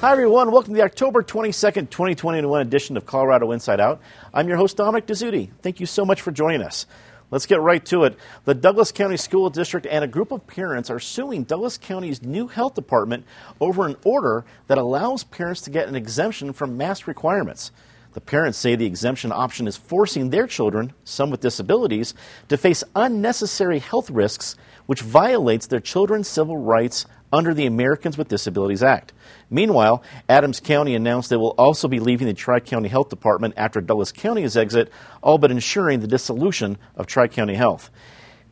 Hi, 0.00 0.12
everyone. 0.12 0.52
Welcome 0.52 0.74
to 0.74 0.78
the 0.78 0.84
October 0.84 1.24
22nd, 1.24 1.90
2021 1.90 2.60
edition 2.60 2.96
of 2.96 3.04
Colorado 3.04 3.50
Inside 3.50 3.80
Out. 3.80 4.00
I'm 4.32 4.46
your 4.46 4.56
host, 4.56 4.76
Dominic 4.76 5.08
Dezzutti. 5.08 5.50
Thank 5.60 5.80
you 5.80 5.86
so 5.86 6.04
much 6.04 6.20
for 6.20 6.30
joining 6.30 6.62
us. 6.62 6.86
Let's 7.32 7.46
get 7.46 7.60
right 7.60 7.84
to 7.86 8.04
it. 8.04 8.16
The 8.44 8.54
Douglas 8.54 8.92
County 8.92 9.16
School 9.16 9.50
District 9.50 9.88
and 9.88 10.04
a 10.04 10.06
group 10.06 10.30
of 10.30 10.46
parents 10.46 10.88
are 10.88 11.00
suing 11.00 11.42
Douglas 11.42 11.78
County's 11.78 12.22
new 12.22 12.46
health 12.46 12.74
department 12.74 13.24
over 13.60 13.86
an 13.86 13.96
order 14.04 14.44
that 14.68 14.78
allows 14.78 15.24
parents 15.24 15.62
to 15.62 15.70
get 15.70 15.88
an 15.88 15.96
exemption 15.96 16.52
from 16.52 16.76
mask 16.76 17.08
requirements. 17.08 17.72
The 18.12 18.20
parents 18.20 18.56
say 18.56 18.76
the 18.76 18.86
exemption 18.86 19.32
option 19.32 19.66
is 19.66 19.76
forcing 19.76 20.30
their 20.30 20.46
children, 20.46 20.92
some 21.02 21.30
with 21.30 21.40
disabilities, 21.40 22.14
to 22.48 22.56
face 22.56 22.84
unnecessary 22.94 23.80
health 23.80 24.10
risks, 24.10 24.54
which 24.86 25.02
violates 25.02 25.66
their 25.66 25.80
children's 25.80 26.28
civil 26.28 26.56
rights 26.56 27.04
under 27.32 27.54
the 27.54 27.66
Americans 27.66 28.16
with 28.16 28.28
Disabilities 28.28 28.82
Act. 28.82 29.12
Meanwhile, 29.50 30.02
Adams 30.28 30.60
County 30.60 30.94
announced 30.94 31.30
they 31.30 31.36
will 31.36 31.54
also 31.58 31.88
be 31.88 32.00
leaving 32.00 32.26
the 32.26 32.34
Tri 32.34 32.60
County 32.60 32.88
Health 32.88 33.08
Department 33.08 33.54
after 33.56 33.80
Douglas 33.80 34.12
County's 34.12 34.56
exit, 34.56 34.90
all 35.22 35.38
but 35.38 35.50
ensuring 35.50 36.00
the 36.00 36.06
dissolution 36.06 36.78
of 36.96 37.06
Tri 37.06 37.28
County 37.28 37.54
Health. 37.54 37.90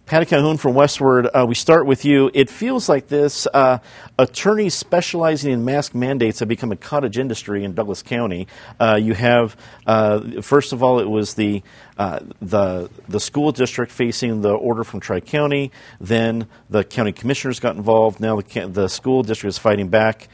Patty 0.06 0.24
Calhoun 0.24 0.56
from 0.56 0.74
Westword, 0.74 1.28
uh, 1.34 1.45
we 1.48 1.56
start 1.56 1.84
with 1.84 2.05
you. 2.05 2.30
It 2.33 2.48
feels 2.48 2.88
like 2.88 3.09
this 3.09 3.48
uh, 3.52 3.78
attorneys 4.16 4.73
specializing 4.73 5.51
in 5.51 5.65
mask 5.65 5.96
mandates 5.96 6.38
have 6.38 6.46
become 6.46 6.70
a 6.70 6.77
cottage 6.77 7.19
industry 7.19 7.65
in 7.65 7.74
Douglas 7.74 8.05
County. 8.05 8.46
Uh, 8.79 9.01
you 9.02 9.15
have, 9.15 9.57
uh, 9.84 10.43
first 10.43 10.73
of 10.73 10.80
all, 10.80 11.01
it 11.01 11.10
was 11.10 11.34
the 11.34 11.60
uh, 11.99 12.21
the 12.40 12.88
the 13.09 13.18
school 13.18 13.51
district 13.51 13.90
facing 13.90 14.43
the 14.43 14.52
order 14.52 14.84
from 14.84 15.01
Tri 15.01 15.18
County. 15.18 15.73
Then 16.01 16.46
the 16.71 16.84
county 16.84 17.10
commissioners 17.10 17.59
got 17.59 17.74
involved. 17.74 18.21
Now 18.21 18.40
the 18.40 18.66
the 18.68 18.87
school 18.87 19.24
district 19.24 19.54
is 19.54 19.59
fighting 19.59 19.88
back. 19.88 20.29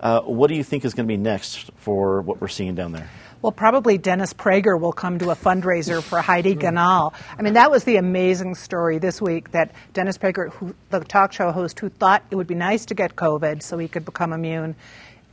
Uh, 0.00 0.22
what 0.22 0.46
do 0.46 0.54
you 0.54 0.64
think 0.64 0.86
is 0.86 0.94
going 0.94 1.06
to 1.06 1.12
be 1.12 1.18
next 1.18 1.70
for 1.76 2.22
what 2.22 2.40
we're 2.40 2.48
seeing 2.48 2.74
down 2.74 2.92
there? 2.92 3.10
Well, 3.40 3.52
probably 3.52 3.98
Dennis 3.98 4.32
Prager 4.34 4.80
will 4.80 4.92
come 4.92 5.20
to 5.20 5.30
a 5.30 5.36
fundraiser 5.36 6.02
for 6.02 6.20
Heidi 6.20 6.56
Ganahl. 6.56 7.14
I 7.38 7.42
mean, 7.42 7.54
that 7.54 7.70
was 7.70 7.84
the 7.84 7.94
amazing 7.96 8.56
story 8.56 8.98
this 8.98 9.22
week 9.22 9.52
that 9.52 9.70
Dennis 9.92 10.18
Prager, 10.18 10.52
who, 10.54 10.74
the 10.90 10.98
talk 11.00 11.32
show 11.32 11.52
host 11.52 11.78
who 11.78 11.88
thought 11.88 12.24
it 12.32 12.34
would 12.34 12.48
be 12.48 12.56
nice 12.56 12.86
to 12.86 12.94
get 12.94 13.14
COVID 13.14 13.62
so 13.62 13.78
he 13.78 13.86
could 13.86 14.04
become 14.04 14.32
immune, 14.32 14.74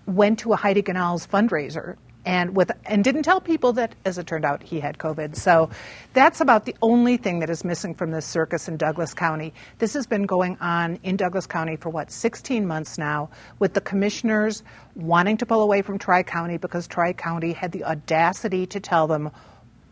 went 0.06 0.38
to 0.40 0.54
a 0.54 0.56
Heidi 0.56 0.84
Ganahl's 0.84 1.26
fundraiser 1.26 1.96
and 2.26 2.56
with 2.56 2.72
and 2.86 3.04
didn't 3.04 3.24
tell 3.24 3.40
people 3.40 3.74
that 3.74 3.96
as 4.04 4.18
it 4.18 4.28
turned 4.28 4.46
out 4.46 4.64
he 4.64 4.80
had 4.80 4.98
covid 4.98 5.36
so 5.36 5.70
that's 6.14 6.42
about 6.42 6.66
the 6.66 6.76
only 6.82 7.18
thing 7.18 7.40
that 7.40 7.50
is 7.50 7.64
missing 7.64 7.94
from 7.94 8.12
this 8.12 8.26
circus 8.26 8.68
in 8.68 8.78
douglas 8.78 9.14
county 9.14 9.54
this 9.78 9.94
has 9.94 10.08
been 10.08 10.26
going 10.26 10.58
on 10.60 11.00
in 11.04 11.16
douglas 11.16 11.46
county 11.46 11.76
for 11.76 11.90
what 11.90 12.12
16 12.12 12.66
months 12.66 12.98
now 12.98 13.30
with 13.60 13.74
the 13.74 13.82
commissioners 13.82 14.64
wanting 14.96 15.38
to 15.38 15.46
pull 15.46 15.62
away 15.62 15.82
from 15.82 15.98
tri-county 15.98 16.58
because 16.58 16.88
tri-county 16.88 17.54
had 17.54 17.72
the 17.72 17.84
audacity 17.84 18.66
to 18.66 18.80
tell 18.80 19.08
them 19.08 19.30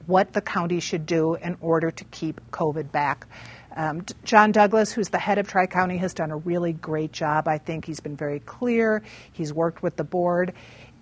what 0.06 0.34
the 0.34 0.42
county 0.42 0.80
should 0.80 1.06
do 1.06 1.36
in 1.36 1.56
order 1.62 1.92
to 1.92 2.03
keep 2.06 2.42
covid 2.52 2.92
back 2.92 3.28
um, 3.75 4.06
John 4.23 4.52
Douglas, 4.52 4.92
who's 4.92 5.09
the 5.09 5.18
head 5.18 5.40
of 5.40 5.47
Tri 5.47 5.66
County, 5.66 5.97
has 5.97 6.14
done 6.14 6.30
a 6.30 6.38
really 6.38 6.73
great 6.73 7.12
job. 7.12 7.47
I 7.47 7.58
think 7.58 7.86
he's 7.86 8.00
been 8.00 8.16
very 8.16 8.40
clear. 8.40 9.02
He's 9.31 9.52
worked 9.52 9.81
with 9.81 9.95
the 9.95 10.03
board. 10.03 10.53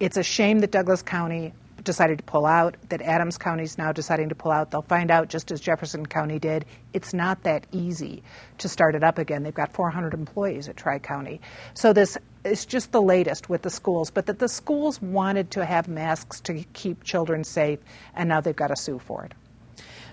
It's 0.01 0.17
a 0.17 0.23
shame 0.23 0.61
that 0.61 0.71
Douglas 0.71 1.03
County 1.03 1.53
decided 1.83 2.17
to 2.17 2.23
pull 2.23 2.47
out, 2.47 2.75
that 2.89 3.03
Adams 3.03 3.37
County 3.37 3.61
is 3.61 3.77
now 3.77 3.91
deciding 3.91 4.29
to 4.29 4.35
pull 4.35 4.51
out. 4.51 4.71
They'll 4.71 4.81
find 4.81 5.11
out 5.11 5.29
just 5.29 5.51
as 5.51 5.61
Jefferson 5.61 6.07
County 6.07 6.39
did. 6.39 6.65
It's 6.91 7.13
not 7.13 7.43
that 7.43 7.67
easy 7.71 8.23
to 8.57 8.67
start 8.67 8.95
it 8.95 9.03
up 9.03 9.19
again. 9.19 9.43
They've 9.43 9.53
got 9.53 9.73
400 9.73 10.15
employees 10.15 10.67
at 10.69 10.75
Tri 10.75 10.97
County. 10.97 11.39
So 11.75 11.93
this 11.93 12.17
is 12.43 12.65
just 12.65 12.91
the 12.91 12.99
latest 12.99 13.47
with 13.47 13.61
the 13.61 13.69
schools, 13.69 14.09
but 14.09 14.25
that 14.25 14.39
the 14.39 14.49
schools 14.49 14.99
wanted 14.99 15.51
to 15.51 15.63
have 15.63 15.87
masks 15.87 16.41
to 16.41 16.63
keep 16.73 17.03
children 17.03 17.43
safe, 17.43 17.77
and 18.15 18.27
now 18.27 18.41
they've 18.41 18.55
got 18.55 18.69
to 18.69 18.75
sue 18.75 18.97
for 18.97 19.25
it. 19.25 19.33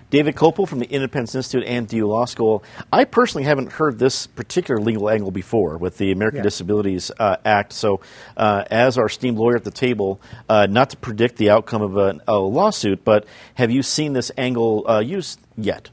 David 0.09 0.35
Kopel 0.35 0.67
from 0.67 0.79
the 0.79 0.89
Independence 0.89 1.35
Institute 1.35 1.67
and 1.67 1.87
DU 1.87 2.07
Law 2.07 2.25
School. 2.25 2.63
I 2.91 3.05
personally 3.05 3.43
haven't 3.43 3.73
heard 3.73 3.99
this 3.99 4.25
particular 4.25 4.81
legal 4.81 5.09
angle 5.09 5.29
before 5.29 5.77
with 5.77 5.97
the 5.97 6.11
American 6.11 6.37
yeah. 6.37 6.43
Disabilities 6.43 7.11
uh, 7.19 7.37
Act. 7.45 7.73
So, 7.73 8.01
uh, 8.35 8.63
as 8.71 8.97
our 8.97 9.05
esteemed 9.05 9.37
lawyer 9.37 9.55
at 9.55 9.63
the 9.63 9.71
table, 9.71 10.19
uh, 10.47 10.65
not 10.67 10.89
to 10.91 10.97
predict 10.97 11.37
the 11.37 11.51
outcome 11.51 11.83
of 11.83 11.97
a, 11.97 12.19
a, 12.27 12.39
lawsuit, 12.39 13.03
but 13.03 13.25
have 13.55 13.69
you 13.69 13.83
seen 13.83 14.13
this 14.13 14.31
angle 14.35 14.89
uh, 14.89 14.99
used 14.99 15.39
yet? 15.55 15.89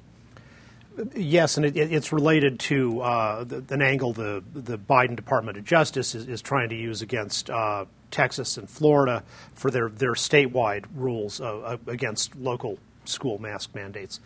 Yes, 1.14 1.58
and 1.58 1.66
it, 1.66 1.76
it's 1.76 2.10
related 2.10 2.58
to 2.60 3.02
uh, 3.02 3.44
the, 3.44 3.62
an 3.68 3.82
angle 3.82 4.14
the, 4.14 4.42
the 4.54 4.78
Biden 4.78 5.14
Department 5.14 5.58
of 5.58 5.64
Justice 5.64 6.14
is, 6.14 6.26
is 6.26 6.40
trying 6.40 6.70
to 6.70 6.74
use 6.74 7.02
against 7.02 7.50
uh, 7.50 7.84
Texas 8.10 8.56
and 8.56 8.70
Florida 8.70 9.22
for 9.54 9.70
their, 9.70 9.90
their 9.90 10.12
statewide 10.12 10.86
rules 10.94 11.42
against 11.86 12.34
local 12.36 12.78
school 13.08 13.38
mask 13.38 13.74
mandates. 13.74 14.20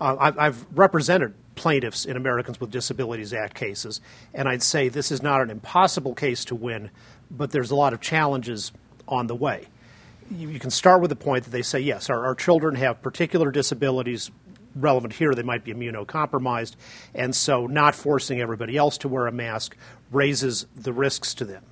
Uh, 0.00 0.32
I've 0.36 0.66
represented 0.74 1.34
plaintiffs 1.54 2.04
in 2.04 2.16
Americans 2.16 2.60
with 2.60 2.70
Disabilities 2.70 3.32
Act 3.32 3.54
cases, 3.54 4.00
and 4.34 4.48
I'd 4.48 4.62
say 4.62 4.88
this 4.88 5.10
is 5.10 5.22
not 5.22 5.40
an 5.40 5.50
impossible 5.50 6.14
case 6.14 6.44
to 6.46 6.54
win, 6.54 6.90
but 7.30 7.50
there's 7.50 7.70
a 7.70 7.76
lot 7.76 7.92
of 7.92 8.00
challenges 8.00 8.72
on 9.08 9.26
the 9.26 9.34
way. 9.34 9.66
You, 10.30 10.50
you 10.50 10.58
can 10.58 10.70
start 10.70 11.00
with 11.00 11.10
the 11.10 11.16
point 11.16 11.44
that 11.44 11.50
they 11.50 11.62
say, 11.62 11.80
yes, 11.80 12.10
our, 12.10 12.26
our 12.26 12.34
children 12.34 12.74
have 12.74 13.00
particular 13.00 13.50
disabilities 13.50 14.30
relevant 14.74 15.14
here. 15.14 15.34
They 15.34 15.42
might 15.42 15.64
be 15.64 15.72
immunocompromised, 15.72 16.76
and 17.14 17.34
so 17.34 17.66
not 17.66 17.94
forcing 17.94 18.40
everybody 18.40 18.76
else 18.76 18.98
to 18.98 19.08
wear 19.08 19.26
a 19.26 19.32
mask 19.32 19.76
raises 20.12 20.66
the 20.76 20.92
risks 20.92 21.32
to 21.34 21.44
them. 21.44 21.64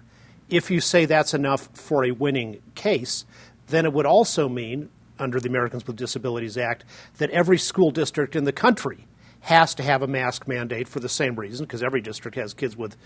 If 0.48 0.70
you 0.70 0.80
say 0.80 1.04
that's 1.04 1.34
enough 1.34 1.69
for 1.74 2.04
a 2.04 2.10
winning 2.12 2.62
case, 2.74 3.24
then 3.69 3.84
it 3.84 3.92
would 3.92 4.06
also 4.06 4.48
mean 4.48 4.88
under 5.19 5.41
the 5.41 5.48
Americans 5.48 5.86
with 5.86 5.97
Disabilities 5.97 6.58
Act 6.58 6.84
that 7.19 7.30
every 7.30 7.58
school 7.58 7.91
district 7.91 8.36
in 8.36 8.44
the 8.44 8.52
country 8.52 9.06
has 9.41 9.75
to 9.75 9.82
have 9.82 10.00
a 10.00 10.06
mask 10.06 10.48
mandate 10.48 10.88
for 10.88 11.00
the 11.00 11.08
same 11.08 11.36
reason, 11.36 11.66
because 11.66 11.82
every 11.82 12.00
district 12.00 12.34
has 12.34 12.54
kids 12.54 12.78
with 12.78 12.97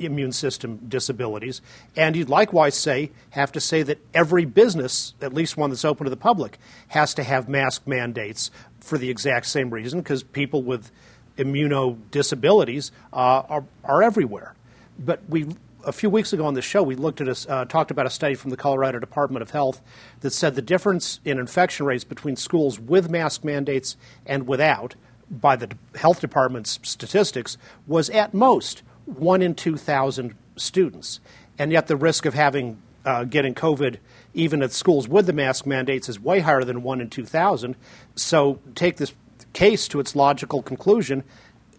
immune 0.00 0.32
system 0.32 0.80
disabilities. 0.88 1.62
And 1.96 2.16
you'd 2.16 2.28
likewise 2.28 2.74
say, 2.76 3.12
have 3.30 3.52
to 3.52 3.60
say 3.60 3.84
that 3.84 3.98
every 4.12 4.46
business, 4.46 5.14
at 5.22 5.32
least 5.32 5.56
one 5.56 5.70
that's 5.70 5.84
open 5.84 6.06
to 6.06 6.10
the 6.10 6.16
public, 6.16 6.58
has 6.88 7.14
to 7.14 7.22
have 7.22 7.48
mask 7.48 7.86
mandates 7.86 8.50
for 8.80 8.98
the 8.98 9.08
exact 9.10 9.46
same 9.46 9.70
reason, 9.70 10.00
because 10.00 10.24
people 10.24 10.60
with 10.64 10.90
immunodisabilities 11.38 12.90
uh, 13.12 13.42
are, 13.48 13.64
are 13.84 14.02
everywhere. 14.02 14.54
But 14.98 15.20
we 15.28 15.46
a 15.86 15.92
few 15.92 16.10
weeks 16.10 16.32
ago 16.32 16.46
on 16.46 16.54
the 16.54 16.62
show, 16.62 16.82
we 16.82 16.96
looked 16.96 17.20
at 17.20 17.28
a, 17.28 17.50
uh, 17.50 17.64
talked 17.64 17.90
about 17.90 18.06
a 18.06 18.10
study 18.10 18.34
from 18.34 18.50
the 18.50 18.56
Colorado 18.56 18.98
Department 18.98 19.42
of 19.42 19.50
Health 19.50 19.80
that 20.20 20.30
said 20.30 20.54
the 20.54 20.62
difference 20.62 21.20
in 21.24 21.38
infection 21.38 21.86
rates 21.86 22.04
between 22.04 22.36
schools 22.36 22.80
with 22.80 23.10
mask 23.10 23.44
mandates 23.44 23.96
and 24.26 24.46
without, 24.46 24.94
by 25.30 25.56
the 25.56 25.70
health 25.94 26.20
department's 26.20 26.80
statistics, 26.82 27.56
was 27.86 28.10
at 28.10 28.34
most 28.34 28.82
one 29.06 29.42
in 29.42 29.54
two 29.54 29.76
thousand 29.76 30.34
students, 30.56 31.20
and 31.58 31.72
yet 31.72 31.86
the 31.86 31.96
risk 31.96 32.24
of 32.26 32.34
having 32.34 32.80
uh, 33.04 33.24
getting 33.24 33.54
COVID 33.54 33.98
even 34.32 34.62
at 34.62 34.72
schools 34.72 35.06
with 35.06 35.26
the 35.26 35.32
mask 35.32 35.66
mandates 35.66 36.08
is 36.08 36.18
way 36.18 36.40
higher 36.40 36.64
than 36.64 36.82
one 36.82 37.00
in 37.00 37.10
two 37.10 37.26
thousand. 37.26 37.76
So 38.14 38.60
take 38.74 38.96
this 38.96 39.12
case 39.52 39.88
to 39.88 40.00
its 40.00 40.16
logical 40.16 40.62
conclusion: 40.62 41.22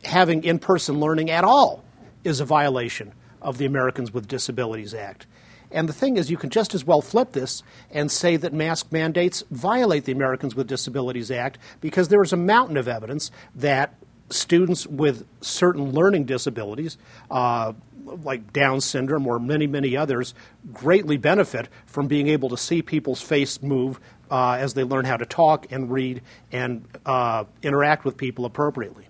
having 0.04 0.44
in-person 0.44 1.00
learning 1.00 1.32
at 1.32 1.44
all 1.44 1.84
is 2.24 2.40
a 2.40 2.46
violation 2.46 3.14
of 3.46 3.58
the 3.58 3.66
Americans 3.66 4.14
with 4.14 4.28
Disabilities 4.28 4.94
Act. 4.94 5.28
And 5.72 5.88
the 5.88 5.94
thing 5.94 6.18
is, 6.18 6.30
you 6.30 6.38
can 6.38 6.50
just 6.50 6.74
as 6.74 6.86
well 6.86 7.02
flip 7.02 7.32
this 7.32 7.64
and 7.92 8.12
say 8.12 8.38
that 8.38 8.54
mask 8.54 8.92
mandates 8.92 9.44
violate 9.52 10.06
the 10.06 10.12
Americans 10.12 10.56
with 10.56 10.68
Disabilities 10.68 11.32
Act 11.32 11.58
because 11.80 12.10
there 12.10 12.22
is 12.22 12.34
a 12.34 12.38
mountain 12.38 12.78
of 12.78 12.88
evidence 12.88 13.32
that 13.56 13.94
students 14.30 14.88
with 14.88 15.26
certain 15.42 15.92
learning 15.92 16.26
disabilities, 16.26 16.98
uh, 17.30 17.74
like 18.06 18.52
Down 18.54 18.82
syndrome 18.82 19.28
or 19.28 19.40
many, 19.40 19.68
many 19.68 19.96
others, 19.96 20.34
greatly 20.74 21.18
benefit 21.18 21.68
from 21.86 22.08
being 22.08 22.28
able 22.28 22.50
to 22.50 22.58
see 22.58 22.82
people's 22.82 23.22
face 23.22 23.62
move 23.62 24.00
uh, 24.32 24.58
as 24.60 24.74
they 24.74 24.84
learn 24.84 25.06
how 25.06 25.18
to 25.18 25.26
talk 25.26 25.72
and 25.72 25.92
read 25.92 26.22
and 26.52 26.86
uh, 27.06 27.44
interact 27.62 28.06
with 28.06 28.18
people 28.18 28.46
appropriately. 28.46 29.08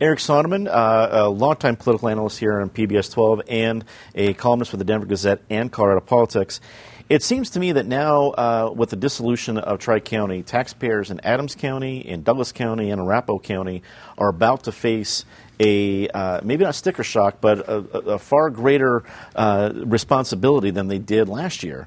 Eric 0.00 0.18
Sondermann, 0.18 0.68
uh, 0.68 1.08
a 1.12 1.28
longtime 1.28 1.76
political 1.76 2.08
analyst 2.08 2.38
here 2.38 2.60
on 2.60 2.70
PBS 2.70 3.12
12 3.12 3.42
and 3.48 3.84
a 4.14 4.34
columnist 4.34 4.70
for 4.70 4.76
the 4.76 4.84
Denver 4.84 5.06
Gazette 5.06 5.42
and 5.48 5.70
Colorado 5.70 6.00
Politics. 6.00 6.60
It 7.08 7.22
seems 7.22 7.50
to 7.50 7.60
me 7.60 7.72
that 7.72 7.86
now, 7.86 8.30
uh, 8.30 8.72
with 8.74 8.90
the 8.90 8.96
dissolution 8.96 9.58
of 9.58 9.78
Tri 9.78 10.00
County, 10.00 10.42
taxpayers 10.42 11.10
in 11.10 11.20
Adams 11.20 11.54
County, 11.54 11.98
in 11.98 12.22
Douglas 12.22 12.52
County, 12.52 12.90
and 12.90 13.00
Arapahoe 13.00 13.38
County 13.38 13.82
are 14.16 14.28
about 14.28 14.64
to 14.64 14.72
face 14.72 15.24
a 15.60 16.08
uh, 16.08 16.40
maybe 16.42 16.64
not 16.64 16.74
sticker 16.74 17.04
shock, 17.04 17.40
but 17.40 17.68
a, 17.68 17.76
a 17.76 18.18
far 18.18 18.50
greater 18.50 19.04
uh, 19.36 19.72
responsibility 19.74 20.70
than 20.70 20.88
they 20.88 20.98
did 20.98 21.28
last 21.28 21.62
year. 21.62 21.86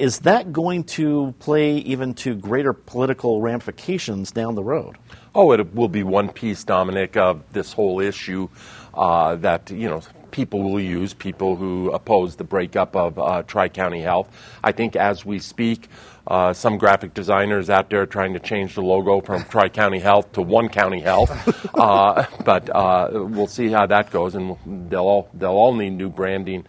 Is 0.00 0.20
that 0.20 0.52
going 0.52 0.84
to 0.84 1.34
play 1.38 1.76
even 1.76 2.14
to 2.14 2.34
greater 2.34 2.72
political 2.72 3.40
ramifications 3.40 4.32
down 4.32 4.54
the 4.54 4.64
road? 4.64 4.96
Oh, 5.34 5.52
it 5.52 5.74
will 5.74 5.88
be 5.88 6.02
one 6.02 6.28
piece, 6.28 6.62
Dominic, 6.62 7.16
of 7.16 7.42
this 7.52 7.72
whole 7.72 8.00
issue 8.00 8.48
uh, 8.92 9.36
that, 9.36 9.70
you 9.70 9.88
know, 9.88 10.02
people 10.30 10.62
will 10.62 10.80
use, 10.80 11.14
people 11.14 11.56
who 11.56 11.90
oppose 11.90 12.36
the 12.36 12.44
breakup 12.44 12.94
of 12.94 13.18
uh, 13.18 13.42
Tri 13.44 13.70
County 13.70 14.02
Health. 14.02 14.28
I 14.62 14.72
think 14.72 14.94
as 14.94 15.24
we 15.24 15.38
speak, 15.38 15.88
uh, 16.26 16.52
some 16.52 16.76
graphic 16.76 17.14
designers 17.14 17.70
out 17.70 17.88
there 17.88 18.04
trying 18.04 18.34
to 18.34 18.40
change 18.40 18.74
the 18.74 18.82
logo 18.82 19.22
from 19.22 19.42
Tri 19.50 19.70
County 19.70 20.00
Health 20.00 20.32
to 20.32 20.42
One 20.42 20.68
County 20.68 21.00
Health. 21.00 21.30
uh, 21.78 22.26
but 22.44 22.68
uh, 22.68 23.08
we'll 23.12 23.46
see 23.46 23.68
how 23.68 23.86
that 23.86 24.10
goes, 24.10 24.34
and 24.34 24.58
they'll 24.90 25.00
all, 25.00 25.30
they'll 25.32 25.50
all 25.50 25.74
need 25.74 25.90
new 25.90 26.10
branding 26.10 26.66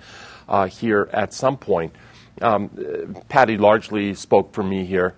uh, 0.47 0.67
here 0.67 1.09
at 1.11 1.33
some 1.33 1.57
point. 1.57 1.93
Um, 2.41 3.23
Patty 3.27 3.57
largely 3.57 4.13
spoke 4.13 4.53
for 4.53 4.63
me 4.63 4.85
here. 4.85 5.15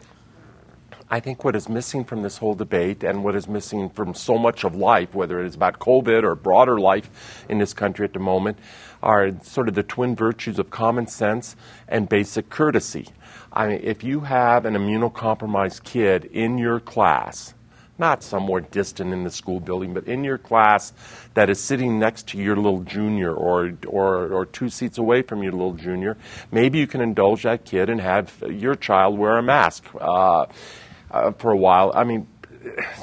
I 1.07 1.19
think 1.19 1.43
what 1.43 1.55
is 1.55 1.69
missing 1.69 2.03
from 2.03 2.23
this 2.23 2.37
whole 2.37 2.55
debate 2.55 3.03
and 3.03 3.23
what 3.23 3.35
is 3.35 3.47
missing 3.47 3.91
from 3.91 4.15
so 4.15 4.39
much 4.39 4.63
of 4.63 4.73
life, 4.75 5.13
whether 5.13 5.39
it 5.39 5.45
is 5.45 5.53
about 5.53 5.77
COVID 5.77 6.23
or 6.23 6.33
broader 6.33 6.79
life 6.79 7.45
in 7.47 7.59
this 7.59 7.73
country 7.73 8.05
at 8.05 8.13
the 8.13 8.19
moment, 8.19 8.57
are 9.03 9.31
sort 9.43 9.67
of 9.67 9.75
the 9.75 9.83
twin 9.83 10.15
virtues 10.15 10.57
of 10.57 10.71
common 10.71 11.05
sense 11.05 11.55
and 11.87 12.09
basic 12.09 12.49
courtesy. 12.49 13.07
I 13.53 13.67
mean, 13.67 13.81
if 13.83 14.03
you 14.03 14.21
have 14.21 14.65
an 14.65 14.73
immunocompromised 14.73 15.83
kid 15.83 16.25
in 16.25 16.57
your 16.57 16.79
class, 16.79 17.53
not 17.99 18.23
somewhere 18.23 18.61
distant 18.61 19.13
in 19.13 19.23
the 19.23 19.29
school 19.29 19.59
building, 19.59 19.93
but 19.93 20.05
in 20.05 20.23
your 20.23 20.39
class 20.39 20.91
that 21.35 21.51
is 21.51 21.59
sitting 21.61 21.99
next 21.99 22.27
to 22.29 22.39
your 22.39 22.55
little 22.55 22.81
junior 22.81 23.31
or, 23.31 23.73
or, 23.87 24.33
or 24.33 24.45
two 24.47 24.69
seats 24.69 24.97
away 24.97 25.21
from 25.21 25.43
your 25.43 25.51
little 25.51 25.75
junior, 25.75 26.17
maybe 26.51 26.79
you 26.79 26.87
can 26.87 26.99
indulge 26.99 27.43
that 27.43 27.63
kid 27.63 27.91
and 27.91 28.01
have 28.01 28.43
your 28.49 28.73
child 28.73 29.19
wear 29.19 29.37
a 29.37 29.43
mask. 29.43 29.85
Uh, 30.01 30.47
uh, 31.15 31.31
for 31.31 31.51
a 31.51 31.57
while. 31.57 31.91
I 31.95 32.03
mean, 32.03 32.27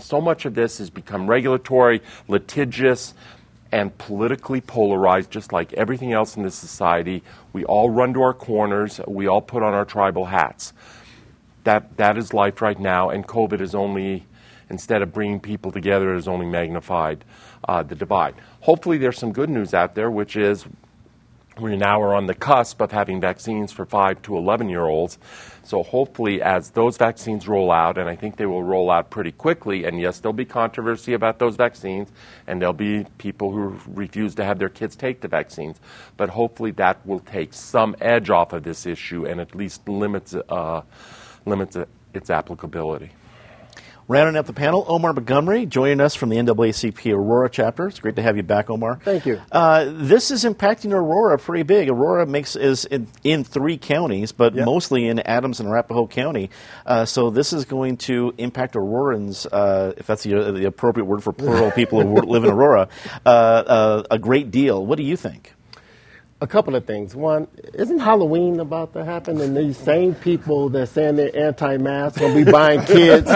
so 0.01 0.21
much 0.21 0.45
of 0.45 0.55
this 0.55 0.79
has 0.79 0.91
become 0.91 1.29
regulatory, 1.29 2.03
litigious, 2.29 3.15
and 3.71 3.97
politically 3.97 4.61
polarized, 4.61 5.31
just 5.31 5.53
like 5.53 5.73
everything 5.73 6.13
else 6.13 6.37
in 6.37 6.43
this 6.43 6.55
society. 6.55 7.23
We 7.53 7.65
all 7.65 7.89
run 7.89 8.13
to 8.15 8.23
our 8.23 8.35
corners, 8.35 9.01
we 9.09 9.27
all 9.27 9.41
put 9.41 9.63
on 9.63 9.73
our 9.73 9.87
tribal 9.87 10.27
hats. 10.27 10.75
That, 11.65 11.97
that 11.97 12.19
is 12.19 12.35
life 12.35 12.61
right 12.61 12.79
now, 12.79 13.11
and 13.11 13.27
COVID 13.27 13.61
is 13.61 13.75
only, 13.75 14.27
instead 14.69 15.01
of 15.01 15.13
bringing 15.13 15.41
people 15.41 15.73
together, 15.73 16.13
it 16.13 16.17
has 16.17 16.29
only 16.29 16.47
magnified 16.47 17.25
uh, 17.67 17.83
the 17.83 17.95
divide. 17.95 18.35
Hopefully, 18.61 18.99
there's 18.99 19.19
some 19.19 19.33
good 19.33 19.49
news 19.49 19.73
out 19.73 19.95
there, 19.95 20.11
which 20.11 20.37
is 20.37 20.67
we 21.61 21.77
now 21.77 22.01
are 22.01 22.15
on 22.15 22.27
the 22.27 22.35
cusp 22.35 22.81
of 22.81 22.93
having 22.93 23.21
vaccines 23.21 23.73
for 23.73 23.85
5 23.85 24.23
to 24.23 24.37
11 24.37 24.69
year 24.69 24.85
olds. 24.85 25.19
So 25.65 25.83
hopefully, 25.83 26.43
as 26.43 26.71
those 26.71 26.97
vaccines 26.97 27.47
roll 27.47 27.71
out, 27.71 27.99
and 27.99 28.09
I 28.09 28.17
think 28.17 28.37
they 28.37 28.47
will 28.47 28.65
roll 28.65 28.91
out 28.91 29.11
pretty 29.11 29.33
quickly, 29.33 29.85
and 29.85 30.01
yes, 30.01 30.19
there'll 30.19 30.33
be 30.33 30.45
controversy 30.45 31.13
about 31.13 31.39
those 31.39 31.57
vaccines, 31.57 32.11
and 32.47 32.61
there'll 32.61 32.73
be 32.73 33.05
people 33.19 33.53
who 33.53 33.79
refuse 33.87 34.35
to 34.37 34.45
have 34.45 34.59
their 34.59 34.69
kids 34.69 34.97
take 34.97 35.21
the 35.21 35.29
vaccines, 35.29 35.79
but 36.17 36.31
hopefully 36.31 36.73
that 36.73 37.05
will 37.07 37.21
take 37.21 37.53
some 37.53 37.95
edge 38.01 38.31
off 38.31 38.53
of 38.53 38.65
this 38.65 38.87
issue 38.87 39.27
and 39.27 39.41
at 39.41 39.55
least 39.55 39.89
limits, 39.89 40.35
uh, 40.35 40.83
limits 41.47 41.77
its 42.15 42.31
applicability. 42.31 43.11
Rounding 44.09 44.37
out 44.37 44.47
the 44.47 44.53
panel, 44.53 44.85
Omar 44.89 45.13
Montgomery 45.13 45.65
joining 45.65 46.01
us 46.01 46.17
from 46.17 46.29
the 46.31 46.37
NAACP 46.37 47.15
Aurora 47.15 47.49
chapter. 47.49 47.87
It's 47.87 48.01
great 48.01 48.17
to 48.17 48.23
have 48.23 48.37
you 48.37 48.43
back, 48.43 48.69
Omar. 48.69 48.99
Thank 49.05 49.27
you. 49.27 49.41
Uh, 49.53 49.85
this 49.93 50.33
is 50.33 50.45
impacting 50.45 50.93
Aurora 50.93 51.39
pretty 51.39 51.63
big. 51.63 51.89
Aurora 51.89 52.27
makes 52.27 52.57
is 52.57 52.85
in, 52.85 53.07
in 53.23 53.45
three 53.45 53.79
counties, 53.79 54.33
but 54.33 54.55
yep. 54.55 54.67
mostly 54.67 55.07
in 55.07 55.21
Adams 55.21 55.61
and 55.61 55.69
Arapahoe 55.69 56.09
County. 56.09 56.51
Uh, 56.85 57.05
so 57.05 57.31
this 57.31 57.53
is 57.53 57.65
going 57.65 57.97
to 57.99 58.35
impact 58.39 58.75
Aurorans, 58.75 59.47
uh, 59.53 59.93
if 59.97 60.09
that's 60.09 60.25
the, 60.25 60.51
the, 60.51 60.65
appropriate 60.65 61.05
word 61.05 61.23
for 61.23 61.33
plural 61.33 61.71
people 61.71 62.03
who 62.03 62.15
live 62.23 62.43
in 62.43 62.51
Aurora, 62.51 62.89
uh, 63.25 63.29
uh, 63.29 64.03
a 64.11 64.19
great 64.19 64.51
deal. 64.51 64.85
What 64.85 64.97
do 64.97 65.05
you 65.05 65.17
think? 65.17 65.53
A 66.43 66.47
couple 66.47 66.75
of 66.75 66.85
things. 66.85 67.15
One, 67.15 67.47
isn't 67.73 68.01
Halloween 68.01 68.59
about 68.59 68.93
to 68.95 69.05
happen? 69.05 69.41
And 69.41 69.57
these 69.57 69.79
same 69.79 70.13
people 70.17 70.69
that 70.71 70.89
saying 70.89 71.15
they're 71.15 71.35
anti-mask 71.35 72.19
gonna 72.19 72.35
be 72.35 72.51
buying 72.51 72.81
kids, 72.85 73.31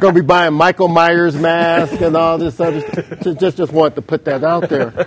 gonna 0.00 0.12
be 0.12 0.22
buying 0.22 0.54
Michael 0.54 0.88
Myers 0.88 1.36
mask 1.36 2.00
and 2.00 2.16
all 2.16 2.36
this 2.36 2.58
other. 2.58 2.80
Just, 3.22 3.38
just, 3.38 3.56
just 3.56 3.72
want 3.72 3.94
to 3.94 4.02
put 4.02 4.24
that 4.24 4.42
out 4.42 4.68
there. 4.68 4.86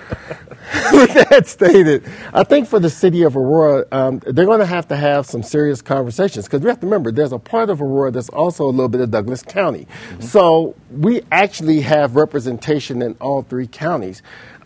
With 0.93 1.13
that 1.29 1.47
stated, 1.47 2.09
I 2.33 2.43
think 2.45 2.69
for 2.69 2.79
the 2.79 2.89
city 2.89 3.23
of 3.23 3.35
Aurora, 3.35 3.85
um, 3.91 4.19
they're 4.19 4.45
going 4.45 4.59
to 4.59 4.65
have 4.65 4.87
to 4.87 4.95
have 4.95 5.25
some 5.25 5.43
serious 5.43 5.81
conversations 5.81 6.45
because 6.45 6.61
we 6.61 6.69
have 6.69 6.79
to 6.79 6.85
remember 6.85 7.11
there's 7.11 7.33
a 7.33 7.39
part 7.39 7.69
of 7.69 7.81
Aurora 7.81 8.11
that's 8.11 8.29
also 8.29 8.65
a 8.65 8.71
little 8.71 8.87
bit 8.87 9.01
of 9.01 9.11
Douglas 9.11 9.43
County. 9.43 9.87
Mm-hmm. 9.87 10.21
So 10.21 10.75
we 10.89 11.23
actually 11.31 11.81
have 11.81 12.15
representation 12.15 13.01
in 13.01 13.17
all 13.19 13.41
three 13.41 13.67
counties. 13.67 14.21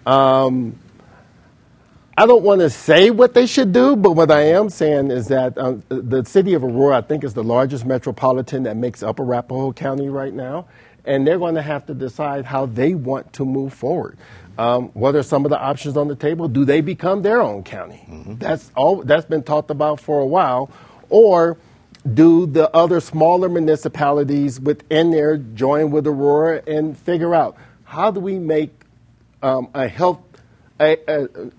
Um, 0.06 0.78
I 2.18 2.26
don't 2.26 2.44
want 2.44 2.62
to 2.62 2.70
say 2.70 3.10
what 3.10 3.34
they 3.34 3.46
should 3.46 3.74
do, 3.74 3.98
but 3.98 4.14
what 4.14 4.32
I 4.32 4.44
am 4.44 4.70
saying 4.70 5.12
is 5.12 5.28
that 5.28 5.58
um, 5.58 5.84
the 5.90 6.24
city 6.24 6.54
of 6.54 6.64
Aurora, 6.64 7.00
I 7.00 7.02
think, 7.02 7.26
is 7.26 7.34
the 7.34 7.44
largest 7.44 7.86
metropolitan 7.86 8.64
that 8.64 8.78
makes 8.78 9.04
up 9.04 9.20
Arapahoe 9.20 9.74
County 9.74 10.08
right 10.08 10.34
now, 10.34 10.66
and 11.04 11.28
they're 11.28 11.38
going 11.38 11.56
to 11.56 11.62
have 11.62 11.86
to 11.88 11.94
decide 11.94 12.46
how 12.46 12.68
they 12.68 12.94
want 12.94 13.34
to 13.34 13.44
move 13.44 13.74
forward. 13.74 14.18
Um, 14.58 14.88
what 14.94 15.14
are 15.16 15.24
some 15.24 15.44
of 15.44 15.52
the 15.52 15.60
options 15.60 15.98
on 15.98 16.08
the 16.08 16.16
table? 16.16 16.48
Do 16.48 16.64
they 16.64 16.80
become 16.80 17.22
their 17.22 17.42
own 17.42 17.64
county? 17.64 18.06
Mm-hmm. 18.10 18.36
That's 18.36 18.72
all. 18.76 19.04
That's 19.04 19.26
been 19.26 19.44
talked 19.44 19.70
about 19.70 20.00
for 20.00 20.22
a 20.22 20.26
while, 20.26 20.72
or 21.10 21.58
do 22.14 22.46
the 22.46 22.74
other 22.74 23.02
smaller 23.02 23.50
municipalities 23.50 24.58
within 24.58 25.12
there 25.12 25.36
join 25.36 25.92
with 25.92 26.08
Aurora 26.08 26.64
and 26.66 26.98
figure 26.98 27.36
out 27.36 27.58
how 27.84 28.10
do 28.10 28.22
we 28.22 28.40
make 28.40 28.72
um, 29.44 29.70
a 29.74 29.88
health 29.88 30.25
a, 30.80 30.98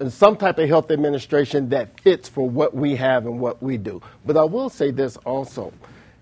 a, 0.01 0.11
some 0.11 0.37
type 0.37 0.59
of 0.59 0.69
health 0.69 0.91
administration 0.91 1.71
that 1.71 2.01
fits 2.01 2.29
for 2.29 2.49
what 2.49 2.75
we 2.75 2.97
have 2.97 3.27
and 3.27 3.41
what 3.41 3.63
we 3.63 3.79
do. 3.79 4.03
But 4.25 4.37
I 4.37 4.45
will 4.45 4.69
say 4.69 4.91
this 4.91 5.17
also. 5.19 5.73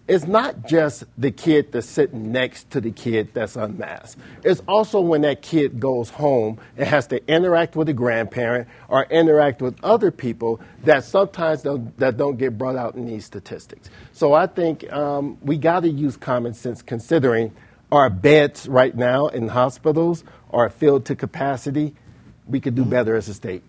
It's 0.06 0.26
not 0.26 0.66
just 0.66 1.04
the 1.16 1.30
kid 1.30 1.72
that's 1.72 1.88
sitting 1.88 2.30
next 2.30 2.70
to 2.72 2.80
the 2.82 2.90
kid 2.90 3.30
that's 3.32 3.56
unmasked. 3.56 4.20
It's 4.44 4.60
also 4.68 5.00
when 5.00 5.22
that 5.22 5.40
kid 5.40 5.80
goes 5.80 6.10
home 6.10 6.60
and 6.76 6.86
has 6.86 7.06
to 7.06 7.26
interact 7.26 7.74
with 7.74 7.88
a 7.88 7.94
grandparent 7.94 8.68
or 8.88 9.04
interact 9.04 9.62
with 9.62 9.82
other 9.82 10.10
people 10.10 10.60
that 10.82 11.04
sometimes 11.04 11.62
don't, 11.62 11.96
that 11.98 12.18
don't 12.18 12.36
get 12.36 12.58
brought 12.58 12.76
out 12.76 12.96
in 12.96 13.06
these 13.06 13.24
statistics. 13.24 13.88
So 14.12 14.34
I 14.34 14.46
think 14.46 14.92
um, 14.92 15.38
we 15.40 15.56
got 15.56 15.80
to 15.80 15.88
use 15.88 16.18
common 16.18 16.52
sense 16.52 16.82
considering 16.82 17.56
our 17.90 18.10
beds 18.10 18.68
right 18.68 18.94
now 18.94 19.28
in 19.28 19.48
hospitals 19.48 20.22
are 20.50 20.68
filled 20.68 21.06
to 21.06 21.16
capacity 21.16 21.94
we 22.48 22.60
could 22.60 22.74
do 22.74 22.82
mm-hmm. 22.82 22.90
better 22.90 23.16
as 23.16 23.28
a 23.28 23.34
state. 23.34 23.62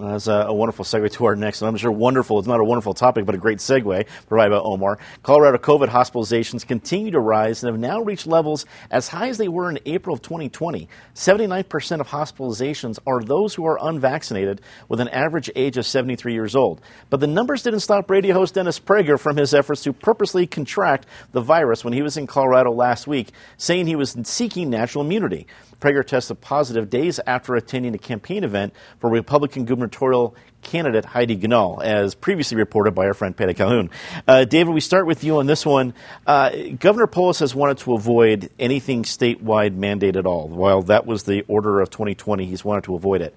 That's 0.00 0.26
a, 0.26 0.46
a, 0.48 0.54
wonderful 0.54 0.84
segue 0.84 1.10
to 1.12 1.24
our 1.26 1.36
next, 1.36 1.60
and 1.60 1.68
I'm 1.68 1.76
sure 1.76 1.90
wonderful, 1.90 2.38
it's 2.38 2.48
not 2.48 2.60
a 2.60 2.64
wonderful 2.64 2.94
topic, 2.94 3.26
but 3.26 3.34
a 3.34 3.38
great 3.38 3.58
segue 3.58 4.06
provided 4.26 4.50
by 4.50 4.58
Omar. 4.58 4.98
Colorado 5.22 5.58
COVID 5.58 5.88
hospitalizations 5.88 6.66
continue 6.66 7.10
to 7.10 7.20
rise 7.20 7.62
and 7.62 7.72
have 7.72 7.80
now 7.80 8.00
reached 8.00 8.26
levels 8.26 8.64
as 8.90 9.08
high 9.08 9.28
as 9.28 9.38
they 9.38 9.48
were 9.48 9.68
in 9.68 9.78
April 9.84 10.14
of 10.14 10.22
2020. 10.22 10.88
79% 11.14 12.00
of 12.00 12.08
hospitalizations 12.08 12.98
are 13.06 13.22
those 13.22 13.54
who 13.54 13.66
are 13.66 13.78
unvaccinated 13.82 14.60
with 14.88 15.00
an 15.00 15.08
average 15.08 15.50
age 15.54 15.76
of 15.76 15.86
73 15.86 16.32
years 16.32 16.56
old. 16.56 16.80
But 17.10 17.20
the 17.20 17.26
numbers 17.26 17.62
didn't 17.62 17.80
stop 17.80 18.10
radio 18.10 18.34
host 18.34 18.54
Dennis 18.54 18.80
Prager 18.80 19.18
from 19.18 19.36
his 19.36 19.52
efforts 19.52 19.82
to 19.82 19.92
purposely 19.92 20.46
contract 20.46 21.06
the 21.32 21.42
virus 21.42 21.84
when 21.84 21.92
he 21.92 22.02
was 22.02 22.16
in 22.16 22.26
Colorado 22.26 22.70
last 22.70 23.06
week, 23.06 23.30
saying 23.58 23.86
he 23.86 23.96
was 23.96 24.16
seeking 24.24 24.70
natural 24.70 25.04
immunity. 25.04 25.46
Prager 25.82 26.06
tested 26.06 26.40
positive 26.40 26.88
days 26.88 27.18
after 27.26 27.56
attending 27.56 27.92
a 27.92 27.98
campaign 27.98 28.44
event 28.44 28.72
for 29.00 29.10
Republican 29.10 29.64
gubernatorial 29.64 30.36
candidate 30.62 31.04
Heidi 31.04 31.36
Ganahl, 31.36 31.82
as 31.82 32.14
previously 32.14 32.56
reported 32.56 32.94
by 32.94 33.06
our 33.06 33.14
friend 33.14 33.36
Patty 33.36 33.52
Calhoun. 33.52 33.90
Uh, 34.28 34.44
David, 34.44 34.72
we 34.72 34.80
start 34.80 35.06
with 35.06 35.24
you 35.24 35.40
on 35.40 35.46
this 35.46 35.66
one. 35.66 35.92
Uh, 36.24 36.50
Governor 36.78 37.08
Polis 37.08 37.40
has 37.40 37.52
wanted 37.52 37.78
to 37.78 37.94
avoid 37.94 38.48
anything 38.60 39.02
statewide 39.02 39.74
mandate 39.74 40.14
at 40.14 40.24
all. 40.24 40.46
While 40.46 40.82
that 40.82 41.04
was 41.04 41.24
the 41.24 41.42
order 41.48 41.80
of 41.80 41.90
2020, 41.90 42.46
he's 42.46 42.64
wanted 42.64 42.84
to 42.84 42.94
avoid 42.94 43.20
it. 43.20 43.34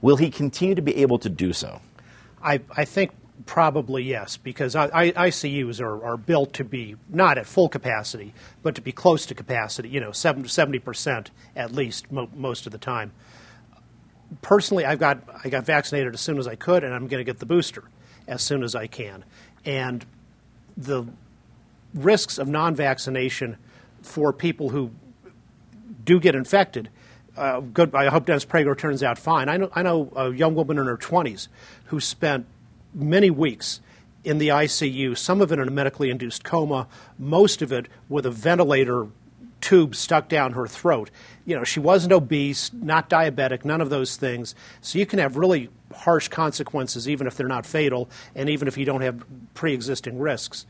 Will 0.00 0.16
he 0.16 0.30
continue 0.30 0.76
to 0.76 0.82
be 0.82 0.98
able 0.98 1.18
to 1.18 1.28
do 1.28 1.52
so? 1.52 1.80
I, 2.40 2.60
I 2.76 2.84
think 2.84 3.10
Probably 3.46 4.02
yes, 4.02 4.36
because 4.36 4.74
I, 4.74 4.86
I, 4.92 5.10
ICUs 5.28 5.80
are, 5.80 6.04
are 6.04 6.16
built 6.16 6.54
to 6.54 6.64
be 6.64 6.96
not 7.08 7.38
at 7.38 7.46
full 7.46 7.68
capacity, 7.68 8.34
but 8.62 8.74
to 8.74 8.80
be 8.80 8.90
close 8.90 9.26
to 9.26 9.34
capacity. 9.34 9.88
You 9.88 10.00
know, 10.00 10.12
seventy 10.12 10.78
percent 10.80 11.30
at 11.54 11.72
least 11.72 12.10
mo- 12.10 12.30
most 12.34 12.66
of 12.66 12.72
the 12.72 12.78
time. 12.78 13.12
Personally, 14.42 14.84
I've 14.84 14.98
got 14.98 15.22
I 15.44 15.50
got 15.50 15.64
vaccinated 15.64 16.14
as 16.14 16.20
soon 16.20 16.38
as 16.38 16.48
I 16.48 16.56
could, 16.56 16.82
and 16.82 16.92
I'm 16.92 17.06
going 17.06 17.20
to 17.20 17.24
get 17.24 17.38
the 17.38 17.46
booster 17.46 17.84
as 18.26 18.42
soon 18.42 18.62
as 18.64 18.74
I 18.74 18.88
can. 18.88 19.24
And 19.64 20.04
the 20.76 21.06
risks 21.94 22.38
of 22.38 22.48
non-vaccination 22.48 23.56
for 24.02 24.32
people 24.32 24.70
who 24.70 24.90
do 26.04 26.20
get 26.20 26.34
infected. 26.34 26.88
Uh, 27.36 27.60
good. 27.60 27.94
I 27.94 28.08
hope 28.08 28.26
Dennis 28.26 28.44
Prager 28.44 28.76
turns 28.76 29.02
out 29.02 29.18
fine. 29.18 29.48
I 29.48 29.56
know, 29.56 29.70
I 29.74 29.82
know 29.82 30.12
a 30.16 30.32
young 30.32 30.54
woman 30.54 30.78
in 30.78 30.86
her 30.86 30.96
20s 30.96 31.48
who 31.86 32.00
spent 32.00 32.46
many 32.94 33.30
weeks 33.30 33.80
in 34.24 34.38
the 34.38 34.48
ICU, 34.48 35.16
some 35.16 35.40
of 35.40 35.52
it 35.52 35.58
in 35.58 35.68
a 35.68 35.70
medically 35.70 36.10
induced 36.10 36.44
coma, 36.44 36.86
most 37.18 37.62
of 37.62 37.72
it 37.72 37.86
with 38.08 38.26
a 38.26 38.30
ventilator 38.30 39.08
tube 39.60 39.94
stuck 39.94 40.28
down 40.28 40.52
her 40.52 40.66
throat. 40.66 41.10
You 41.44 41.56
know, 41.56 41.64
she 41.64 41.80
wasn't 41.80 42.12
obese, 42.12 42.72
not 42.72 43.10
diabetic, 43.10 43.64
none 43.64 43.80
of 43.80 43.90
those 43.90 44.16
things. 44.16 44.54
So 44.80 44.98
you 44.98 45.06
can 45.06 45.18
have 45.18 45.36
really 45.36 45.68
harsh 45.94 46.28
consequences, 46.28 47.08
even 47.08 47.26
if 47.26 47.36
they're 47.36 47.48
not 47.48 47.66
fatal, 47.66 48.08
and 48.34 48.48
even 48.48 48.68
if 48.68 48.76
you 48.76 48.84
don't 48.84 49.00
have 49.00 49.24
pre 49.54 49.72
existing 49.72 50.18
risks. 50.18 50.66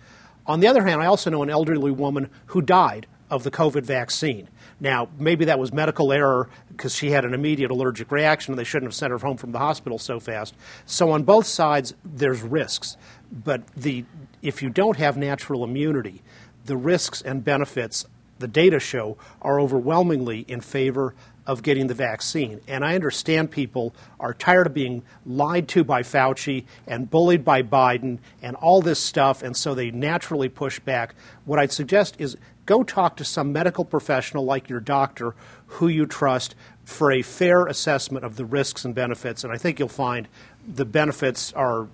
On 0.47 0.61
the 0.61 0.67
other 0.67 0.85
hand, 0.85 1.03
I 1.03 1.07
also 1.07 1.31
know 1.31 1.43
an 1.43 1.51
elderly 1.51 1.91
woman 1.91 2.31
who 2.47 2.63
died 2.63 3.07
of 3.31 3.45
the 3.45 3.51
COVID 3.51 3.83
vaccine. 3.83 4.49
Now, 4.81 5.09
maybe 5.19 5.45
that 5.47 5.59
was 5.59 5.73
medical 5.73 6.13
error 6.13 6.49
because 6.69 6.95
she 6.95 7.11
had 7.11 7.25
an 7.25 7.35
immediate 7.35 7.71
allergic 7.71 8.11
reaction 8.13 8.53
and 8.53 8.59
they 8.59 8.65
shouldn't 8.65 8.89
have 8.89 8.95
sent 8.95 9.11
her 9.11 9.19
home 9.19 9.37
from 9.37 9.53
the 9.53 9.59
hospital 9.59 9.99
so 9.99 10.21
fast. 10.21 10.55
So, 10.87 11.11
on 11.11 11.25
both 11.25 11.47
sides, 11.47 11.95
there's 12.05 12.43
risks. 12.43 12.97
But 13.31 13.67
the, 13.69 14.05
if 14.41 14.63
you 14.63 14.71
don't 14.71 14.97
have 14.97 15.17
natural 15.17 15.65
immunity, 15.65 16.23
the 16.65 16.77
risks 16.77 17.21
and 17.21 17.45
benefits, 17.45 18.07
the 18.39 18.49
data 18.49 18.79
show, 18.79 19.17
are 19.43 19.61
overwhelmingly 19.61 20.45
in 20.49 20.61
favor 20.61 21.15
of 21.49 21.63
getting 21.63 21.87
the 21.87 21.95
vaccine. 21.95 22.61
And 22.69 22.85
I 22.85 22.95
understand 22.95 23.51
people 23.51 23.95
are 24.21 24.35
tired 24.35 24.67
of 24.67 24.75
being 24.75 25.03
lied 25.25 25.67
to 25.69 25.83
by 25.83 26.03
Fauci 26.03 26.67
and 26.87 27.11
bullied 27.11 27.43
by 27.43 27.63
Biden 27.63 28.19
and 28.43 28.55
all 28.57 28.83
this 28.83 29.01
stuff, 29.01 29.43
and 29.43 29.57
so 29.57 29.75
they 29.75 29.91
naturally 29.91 30.51
push 30.51 30.79
back. 30.79 31.15
What 31.47 31.59
I'd 31.59 31.73
suggest 31.73 32.17
is 32.19 32.37
go 32.69 32.83
talk 32.83 33.17
to 33.17 33.25
some 33.25 33.51
medical 33.51 33.83
professional 33.83 34.45
like 34.45 34.69
your 34.69 34.79
doctor 34.79 35.35
who 35.67 35.89
you 35.89 36.05
trust 36.05 36.55
for 36.85 37.11
a 37.11 37.23
fair 37.23 37.65
assessment 37.65 38.27
of 38.27 38.37
the 38.37 38.45
risks 38.45 38.85
and 38.85 38.95
benefits. 38.95 39.43
And 39.43 39.51
I 39.51 39.57
think 39.57 39.79
you'll 39.79 39.89
find 39.89 40.29
the 40.67 40.85
benefits 40.85 41.51
are 41.55 41.89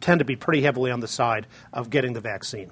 tend 0.00 0.20
to 0.20 0.24
be 0.24 0.36
pretty 0.36 0.62
heavily 0.62 0.90
on 0.90 1.00
the 1.00 1.08
side 1.08 1.46
of 1.72 1.90
getting 1.90 2.14
the 2.14 2.20
vaccine. 2.20 2.70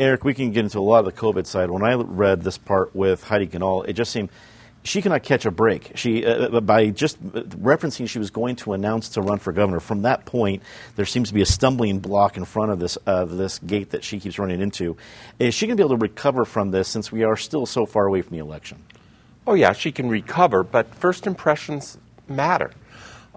Eric, 0.00 0.24
we 0.24 0.34
can 0.34 0.50
get 0.50 0.64
into 0.64 0.78
a 0.78 0.80
lot 0.80 0.98
of 0.98 1.04
the 1.04 1.12
COVID 1.12 1.46
side. 1.46 1.70
When 1.70 1.84
I 1.84 1.94
read 1.94 2.42
this 2.42 2.58
part 2.58 2.94
with 2.94 3.22
Heidi 3.24 3.46
Ganahl, 3.46 3.88
it 3.88 3.92
just 3.92 4.10
seemed 4.10 4.30
she 4.82 5.02
cannot 5.02 5.22
catch 5.22 5.44
a 5.44 5.50
break. 5.50 5.92
She, 5.94 6.24
uh, 6.24 6.56
uh 6.56 6.60
by 6.60 6.90
just 6.90 7.22
referencing 7.22 8.08
she 8.08 8.18
was 8.18 8.30
going 8.30 8.56
to 8.56 8.72
announce 8.72 9.10
to 9.10 9.22
run 9.22 9.38
for 9.38 9.52
governor, 9.52 9.80
from 9.80 10.02
that 10.02 10.24
point, 10.24 10.62
there 10.96 11.04
seems 11.04 11.28
to 11.28 11.34
be 11.34 11.42
a 11.42 11.46
stumbling 11.46 12.00
block 12.00 12.36
in 12.36 12.44
front 12.44 12.72
of 12.72 12.78
this 12.78 12.96
uh, 13.06 13.24
this 13.24 13.58
gate 13.58 13.90
that 13.90 14.04
she 14.04 14.20
keeps 14.20 14.38
running 14.38 14.60
into. 14.60 14.96
Is 15.38 15.54
she 15.54 15.66
going 15.66 15.76
to 15.76 15.82
be 15.82 15.86
able 15.86 15.98
to 15.98 16.02
recover 16.02 16.44
from 16.44 16.70
this 16.70 16.88
since 16.88 17.12
we 17.12 17.24
are 17.24 17.36
still 17.36 17.66
so 17.66 17.86
far 17.86 18.06
away 18.06 18.22
from 18.22 18.36
the 18.36 18.42
election? 18.42 18.82
Oh, 19.46 19.54
yeah, 19.54 19.72
she 19.72 19.90
can 19.90 20.08
recover, 20.08 20.62
but 20.62 20.94
first 20.94 21.26
impressions 21.26 21.98
matter. 22.28 22.70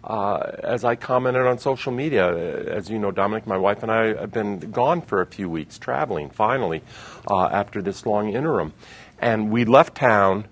Uh, 0.04 0.52
as 0.64 0.84
I 0.84 0.96
commented 0.96 1.48
on 1.48 1.58
social 1.58 1.94
media, 1.94 2.28
uh, 2.28 2.70
as 2.70 2.90
you 2.90 3.00
know, 3.00 3.10
Dominic, 3.10 3.48
my 3.48 3.58
wife 3.58 3.84
and 3.84 3.92
I 3.92 4.08
have 4.20 4.32
been 4.32 4.60
gone 4.60 5.02
for 5.02 5.22
a 5.22 5.26
few 5.26 5.50
weeks, 5.50 5.78
traveling 5.78 6.30
finally 6.30 6.84
uh, 7.32 7.46
after 7.46 7.82
this 7.82 8.06
long 8.06 8.34
interim. 8.34 8.74
And 9.20 9.50
we 9.50 9.64
left 9.64 9.96
town 9.96 10.46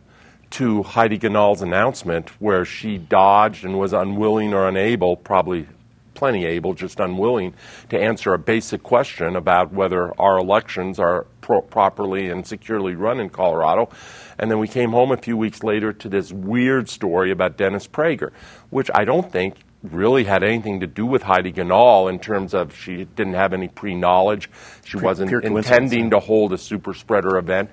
to 0.51 0.83
Heidi 0.83 1.17
Ganahl's 1.17 1.61
announcement, 1.61 2.29
where 2.41 2.65
she 2.65 2.97
dodged 2.97 3.63
and 3.63 3.79
was 3.79 3.93
unwilling 3.93 4.53
or 4.53 4.67
unable, 4.67 5.15
probably 5.15 5.67
plenty 6.13 6.45
able, 6.45 6.73
just 6.73 6.99
unwilling, 6.99 7.53
to 7.89 7.99
answer 7.99 8.33
a 8.33 8.37
basic 8.37 8.83
question 8.83 9.35
about 9.35 9.73
whether 9.73 10.13
our 10.21 10.37
elections 10.37 10.99
are 10.99 11.25
pro- 11.39 11.61
properly 11.61 12.29
and 12.29 12.45
securely 12.45 12.95
run 12.95 13.19
in 13.19 13.29
Colorado. 13.29 13.89
And 14.37 14.51
then 14.51 14.59
we 14.59 14.67
came 14.67 14.91
home 14.91 15.11
a 15.11 15.17
few 15.17 15.37
weeks 15.37 15.63
later 15.63 15.93
to 15.93 16.09
this 16.09 16.31
weird 16.31 16.89
story 16.89 17.31
about 17.31 17.57
Dennis 17.57 17.87
Prager, 17.87 18.31
which 18.69 18.91
I 18.93 19.05
don't 19.05 19.31
think 19.31 19.55
really 19.83 20.25
had 20.25 20.43
anything 20.43 20.81
to 20.81 20.87
do 20.87 21.05
with 21.05 21.23
Heidi 21.23 21.51
Ganahl 21.51 22.09
in 22.09 22.19
terms 22.19 22.53
of 22.53 22.75
she 22.75 23.05
didn't 23.05 23.33
have 23.33 23.53
any 23.53 23.67
pre 23.67 23.95
knowledge. 23.95 24.49
She 24.85 24.97
Pre- 24.97 25.05
wasn't 25.05 25.31
intending 25.31 26.11
to 26.11 26.19
hold 26.19 26.53
a 26.53 26.57
super 26.57 26.93
spreader 26.93 27.37
event. 27.37 27.71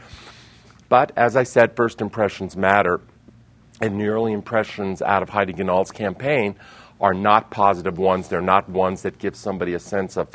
But 0.89 1.13
as 1.17 1.37
I 1.37 1.43
said, 1.43 1.77
first 1.77 2.01
impressions 2.01 2.57
matter. 2.57 3.01
And 3.81 4.01
the 4.01 4.09
early 4.09 4.33
impressions 4.33 5.03
out 5.03 5.23
of 5.23 5.29
Heidi 5.29 5.53
Ganahl's 5.53 5.93
campaign 5.93 6.57
are 7.01 7.15
not 7.15 7.51
positive 7.51 7.99
ones. 7.99 8.29
They're 8.29 8.41
not 8.41 8.69
ones 8.69 9.03
that 9.03 9.19
give 9.19 9.37
somebody 9.37 9.75
a 9.75 9.79
sense 9.79 10.17
of 10.17 10.29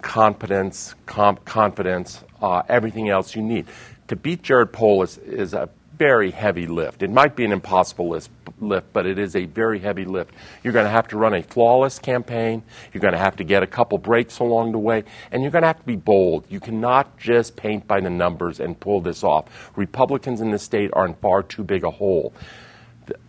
competence, 0.00 0.94
comp- 1.06 1.44
confidence, 1.44 2.24
uh, 2.40 2.62
everything 2.68 3.08
else 3.08 3.36
you 3.36 3.42
need. 3.42 3.66
To 4.08 4.16
beat 4.16 4.42
Jared 4.42 4.72
Polis 4.72 5.18
is 5.18 5.54
a 5.54 5.68
very 6.02 6.32
heavy 6.32 6.66
lift. 6.66 7.04
It 7.04 7.10
might 7.10 7.36
be 7.36 7.44
an 7.44 7.52
impossible 7.52 8.08
lift, 8.08 8.92
but 8.92 9.06
it 9.06 9.20
is 9.20 9.36
a 9.36 9.44
very 9.44 9.78
heavy 9.78 10.04
lift. 10.04 10.34
You're 10.64 10.72
going 10.72 10.84
to 10.84 10.90
have 10.90 11.06
to 11.08 11.16
run 11.16 11.32
a 11.32 11.44
flawless 11.44 12.00
campaign. 12.00 12.64
You're 12.92 13.00
going 13.00 13.14
to 13.14 13.20
have 13.20 13.36
to 13.36 13.44
get 13.44 13.62
a 13.62 13.68
couple 13.68 13.98
breaks 13.98 14.40
along 14.40 14.72
the 14.72 14.78
way, 14.78 15.04
and 15.30 15.42
you're 15.42 15.52
going 15.52 15.62
to 15.62 15.68
have 15.68 15.78
to 15.78 15.86
be 15.86 15.94
bold. 15.94 16.44
You 16.48 16.58
cannot 16.58 17.18
just 17.18 17.54
paint 17.54 17.86
by 17.86 18.00
the 18.00 18.10
numbers 18.10 18.58
and 18.58 18.80
pull 18.80 19.00
this 19.00 19.22
off. 19.22 19.44
Republicans 19.76 20.40
in 20.40 20.50
the 20.50 20.58
state 20.58 20.90
are 20.92 21.06
in 21.06 21.14
far 21.14 21.44
too 21.44 21.62
big 21.62 21.84
a 21.84 21.90
hole. 21.90 22.34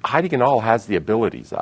Heidi 0.04 0.30
Ganahl 0.30 0.64
has 0.64 0.88
the 0.88 0.96
abilities. 0.96 1.54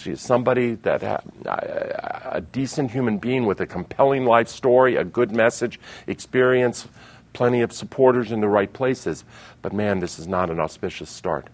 She's 0.00 0.20
somebody 0.20 0.74
that 0.74 1.04
a 1.04 2.40
decent 2.50 2.90
human 2.90 3.18
being 3.18 3.46
with 3.46 3.60
a 3.60 3.66
compelling 3.66 4.24
life 4.24 4.48
story, 4.48 4.96
a 4.96 5.04
good 5.04 5.30
message, 5.30 5.78
experience, 6.08 6.88
plenty 7.32 7.60
of 7.62 7.72
supporters 7.72 8.32
in 8.32 8.40
the 8.40 8.48
right 8.48 8.72
places. 8.72 9.24
But 9.60 9.72
man, 9.72 10.00
this 10.00 10.18
is 10.18 10.28
not 10.28 10.50
an 10.50 10.60
auspicious 10.60 11.10
start. 11.10 11.48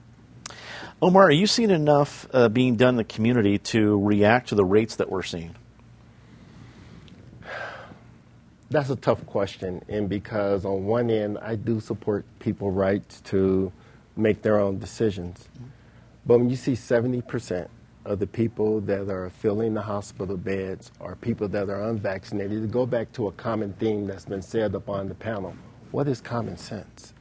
Omar, 1.00 1.26
are 1.26 1.30
you 1.30 1.46
seeing 1.46 1.70
enough 1.70 2.26
uh, 2.32 2.48
being 2.48 2.74
done 2.74 2.90
in 2.90 2.96
the 2.96 3.04
community 3.04 3.58
to 3.58 4.02
react 4.04 4.48
to 4.48 4.56
the 4.56 4.64
rates 4.64 4.96
that 4.96 5.08
we're 5.08 5.22
seeing? 5.22 5.54
That's 8.70 8.90
a 8.90 8.96
tough 8.96 9.24
question, 9.24 9.82
and 9.88 10.10
because 10.10 10.66
on 10.66 10.84
one 10.84 11.08
end, 11.08 11.38
I 11.40 11.54
do 11.54 11.80
support 11.80 12.26
people's 12.38 12.74
rights 12.74 13.22
to 13.22 13.72
make 14.16 14.42
their 14.42 14.58
own 14.58 14.78
decisions. 14.78 15.48
But 16.26 16.38
when 16.38 16.50
you 16.50 16.56
see 16.56 16.72
70% 16.72 17.68
of 18.04 18.18
the 18.18 18.26
people 18.26 18.80
that 18.82 19.08
are 19.08 19.30
filling 19.30 19.72
the 19.72 19.80
hospital 19.80 20.36
beds 20.36 20.90
are 21.00 21.14
people 21.14 21.48
that 21.48 21.70
are 21.70 21.88
unvaccinated, 21.88 22.60
to 22.60 22.68
go 22.68 22.84
back 22.84 23.12
to 23.12 23.28
a 23.28 23.32
common 23.32 23.72
theme 23.74 24.06
that's 24.06 24.26
been 24.26 24.42
said 24.42 24.74
upon 24.74 25.08
the 25.08 25.14
panel, 25.14 25.54
what 25.92 26.08
is 26.08 26.20
common 26.20 26.56
sense? 26.56 27.12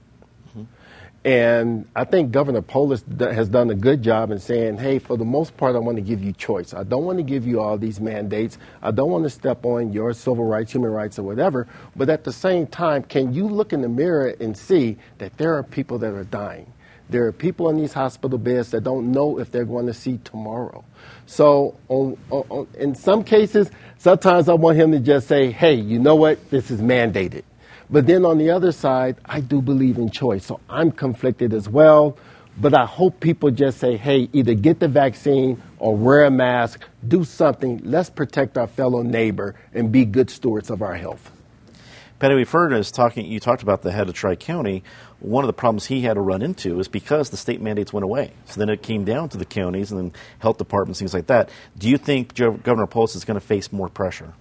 And 1.25 1.85
I 1.93 2.05
think 2.05 2.31
Governor 2.31 2.61
Polis 2.61 3.03
has 3.19 3.49
done 3.49 3.69
a 3.69 3.75
good 3.75 4.01
job 4.01 4.31
in 4.31 4.39
saying, 4.39 4.77
hey, 4.77 4.97
for 4.97 5.17
the 5.17 5.25
most 5.25 5.57
part, 5.57 5.75
I 5.75 5.79
want 5.79 5.97
to 5.97 6.01
give 6.01 6.23
you 6.23 6.31
choice. 6.31 6.73
I 6.73 6.83
don't 6.83 7.03
want 7.03 7.17
to 7.17 7.23
give 7.23 7.45
you 7.45 7.59
all 7.59 7.77
these 7.77 7.99
mandates. 7.99 8.57
I 8.81 8.91
don't 8.91 9.11
want 9.11 9.25
to 9.25 9.29
step 9.29 9.65
on 9.65 9.91
your 9.91 10.13
civil 10.13 10.45
rights, 10.45 10.71
human 10.71 10.89
rights, 10.89 11.19
or 11.19 11.23
whatever. 11.23 11.67
But 11.97 12.09
at 12.09 12.23
the 12.23 12.31
same 12.31 12.65
time, 12.65 13.03
can 13.03 13.33
you 13.33 13.45
look 13.45 13.73
in 13.73 13.81
the 13.81 13.89
mirror 13.89 14.35
and 14.39 14.57
see 14.57 14.97
that 15.17 15.37
there 15.37 15.55
are 15.55 15.63
people 15.63 15.97
that 15.99 16.13
are 16.13 16.23
dying? 16.23 16.71
There 17.09 17.25
are 17.25 17.33
people 17.33 17.69
in 17.69 17.77
these 17.77 17.93
hospital 17.93 18.37
beds 18.37 18.71
that 18.71 18.85
don't 18.85 19.11
know 19.11 19.37
if 19.37 19.51
they're 19.51 19.65
going 19.65 19.87
to 19.87 19.93
see 19.93 20.19
tomorrow. 20.23 20.85
So, 21.25 21.77
on, 21.89 22.17
on, 22.29 22.67
in 22.77 22.95
some 22.95 23.25
cases, 23.25 23.69
sometimes 23.97 24.47
I 24.47 24.53
want 24.53 24.77
him 24.77 24.91
to 24.93 24.99
just 24.99 25.27
say, 25.27 25.51
hey, 25.51 25.73
you 25.75 25.99
know 25.99 26.15
what? 26.15 26.49
This 26.51 26.71
is 26.71 26.81
mandated. 26.81 27.43
But 27.89 28.05
then 28.05 28.25
on 28.25 28.37
the 28.37 28.49
other 28.49 28.71
side, 28.71 29.17
I 29.25 29.39
do 29.39 29.61
believe 29.61 29.97
in 29.97 30.09
choice. 30.09 30.45
So 30.45 30.59
I'm 30.69 30.91
conflicted 30.91 31.53
as 31.53 31.69
well. 31.69 32.17
But 32.59 32.73
I 32.73 32.85
hope 32.85 33.19
people 33.19 33.51
just 33.51 33.77
say, 33.77 33.97
hey, 33.97 34.29
either 34.33 34.55
get 34.55 34.79
the 34.79 34.87
vaccine 34.87 35.61
or 35.77 35.95
wear 35.95 36.25
a 36.25 36.31
mask, 36.31 36.83
do 37.07 37.23
something. 37.23 37.81
Let's 37.83 38.09
protect 38.09 38.57
our 38.57 38.65
fellow 38.65 39.03
neighbor 39.03 39.53
and 39.75 39.91
be 39.91 40.05
good 40.05 40.31
stewards 40.31 40.71
of 40.71 40.81
our 40.81 40.95
health. 40.95 41.31
Patty, 42.17 42.33
we've 42.33 42.49
heard 42.49 42.73
as 42.73 42.89
talking, 42.89 43.27
you 43.27 43.39
talked 43.39 43.61
about 43.61 43.83
the 43.83 43.91
head 43.91 44.09
of 44.09 44.15
Tri 44.15 44.35
County. 44.35 44.83
One 45.19 45.43
of 45.43 45.47
the 45.47 45.53
problems 45.53 45.85
he 45.85 46.01
had 46.01 46.15
to 46.15 46.21
run 46.21 46.41
into 46.41 46.79
is 46.79 46.87
because 46.87 47.29
the 47.29 47.37
state 47.37 47.61
mandates 47.61 47.93
went 47.93 48.03
away. 48.03 48.31
So 48.45 48.59
then 48.59 48.69
it 48.69 48.81
came 48.81 49.05
down 49.05 49.29
to 49.29 49.37
the 49.37 49.45
counties 49.45 49.91
and 49.91 49.99
then 49.99 50.19
health 50.39 50.57
departments, 50.57 50.97
things 50.97 51.13
like 51.13 51.27
that. 51.27 51.51
Do 51.77 51.87
you 51.87 51.99
think 51.99 52.33
Governor 52.33 52.87
Polis 52.87 53.15
is 53.15 53.23
going 53.23 53.39
to 53.39 53.45
face 53.45 53.71
more 53.71 53.87
pressure? 53.87 54.33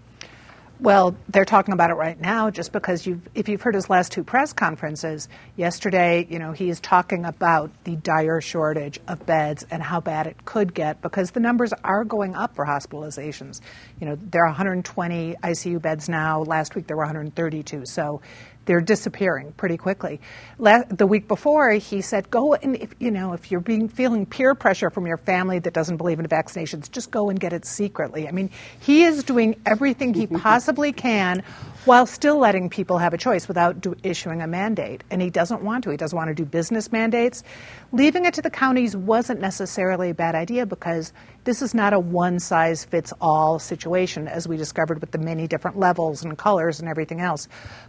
Well, 0.78 1.16
they're 1.30 1.47
talking 1.47 1.73
about 1.73 1.90
it 1.90 1.95
right 1.95 2.21
now 2.21 2.50
just 2.50 2.71
because 2.71 3.06
you've, 3.06 3.26
if 3.35 3.49
you've 3.49 3.62
heard 3.62 3.75
his 3.75 3.88
last 3.88 4.12
two 4.12 4.23
press 4.23 4.52
conferences, 4.52 5.26
yesterday, 5.56 6.26
you 6.28 6.38
know, 6.38 6.52
he 6.52 6.68
is 6.68 6.80
talking 6.80 7.25
about 7.25 7.71
the 7.85 7.97
dire 7.97 8.42
shortage 8.42 9.00
of 9.09 9.25
beds 9.25 9.64
and 9.71 9.83
how 9.83 10.00
bad 10.00 10.26
it 10.26 10.45
could 10.45 10.75
get 10.75 11.00
because 11.00 11.30
the 11.30 11.40
numbers 11.40 11.73
are 11.83 12.04
going 12.04 12.35
up 12.35 12.54
for 12.54 12.66
hospitalizations. 12.66 13.62
You 14.00 14.09
know, 14.09 14.18
there 14.21 14.42
are 14.42 14.49
120 14.49 15.37
ICU 15.42 15.80
beds 15.80 16.11
now. 16.11 16.42
Last 16.42 16.75
week 16.75 16.87
there 16.87 16.97
were 16.97 17.04
132. 17.04 17.87
So 17.87 18.21
they're 18.66 18.80
disappearing 18.80 19.52
pretty 19.52 19.76
quickly. 19.76 20.20
the 20.58 21.06
week 21.06 21.26
before, 21.28 21.70
he 21.73 22.02
said, 22.02 22.30
"Go 22.30 22.54
and 22.54 22.76
if 22.76 22.94
you 22.99 23.11
know 23.11 23.32
if 23.32 23.50
you're 23.50 23.61
being 23.61 23.88
feeling 23.88 24.26
peer 24.26 24.54
pressure 24.54 24.90
from 24.90 25.06
your 25.06 25.16
family 25.16 25.58
that 25.61 25.73
doesn't 25.73 25.96
believe 25.96 26.20
in 26.20 26.26
vaccinations, 26.26 26.90
just 26.90 27.11
go 27.11 27.30
and 27.30 27.40
get 27.40 27.52
it 27.52 27.64
secretly." 27.64 28.28
I 28.28 28.32
mean, 28.32 28.50
he 28.80 29.04
is 29.04 29.25
doing 29.25 29.56
everything 29.64 30.12
he 30.14 30.26
possibly 30.44 30.92
can 30.92 31.42
while 31.87 32.04
still 32.04 32.37
letting 32.37 32.68
people 32.68 32.99
have 32.99 33.14
a 33.14 33.16
choice 33.16 33.46
without 33.46 33.80
do, 33.80 33.94
issuing 34.02 34.42
a 34.42 34.46
mandate. 34.46 35.04
And 35.08 35.23
he 35.23 35.30
doesn't 35.30 35.62
want 35.62 35.85
to. 35.85 35.90
He 35.90 35.96
doesn't 35.96 36.16
want 36.16 36.28
to 36.28 36.35
do 36.35 36.44
business 36.44 36.90
mandates. 36.90 37.44
Leaving 37.92 38.25
it 38.25 38.35
to 38.35 38.42
the 38.42 38.50
counties 38.50 38.96
wasn't 38.96 39.40
necessarily 39.40 40.11
a 40.11 40.14
bad 40.14 40.35
idea 40.35 40.66
because 40.66 41.12
this 41.44 41.62
is 41.62 41.75
not 41.75 41.92
a 41.92 42.00
one 42.00 42.40
size 42.40 42.85
fits 42.85 43.12
all 43.20 43.61
situation, 43.61 44.26
as 44.26 44.49
we 44.49 44.56
discovered 44.56 45.00
with 45.00 45.12
the 45.12 45.18
many 45.18 45.46
different 45.46 45.78
levels 45.78 46.25
and 46.25 46.37
colors 46.37 46.80
and 46.80 46.88
everything 46.88 47.20
else. 47.20 47.46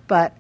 But 0.07 0.37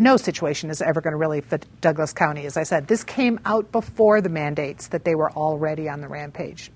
no 0.00 0.16
situation 0.16 0.70
is 0.70 0.82
ever 0.82 1.00
going 1.00 1.12
to 1.12 1.18
really 1.18 1.40
fit 1.40 1.66
Douglas 1.80 2.12
County. 2.12 2.46
As 2.46 2.56
I 2.56 2.62
said, 2.62 2.88
this 2.88 3.04
came 3.04 3.38
out 3.44 3.70
before 3.70 4.20
the 4.20 4.28
mandates 4.28 4.88
that 4.88 5.04
they 5.04 5.14
were 5.14 5.30
already 5.32 5.88
on 5.88 6.00
the 6.00 6.08
rampage 6.08 6.70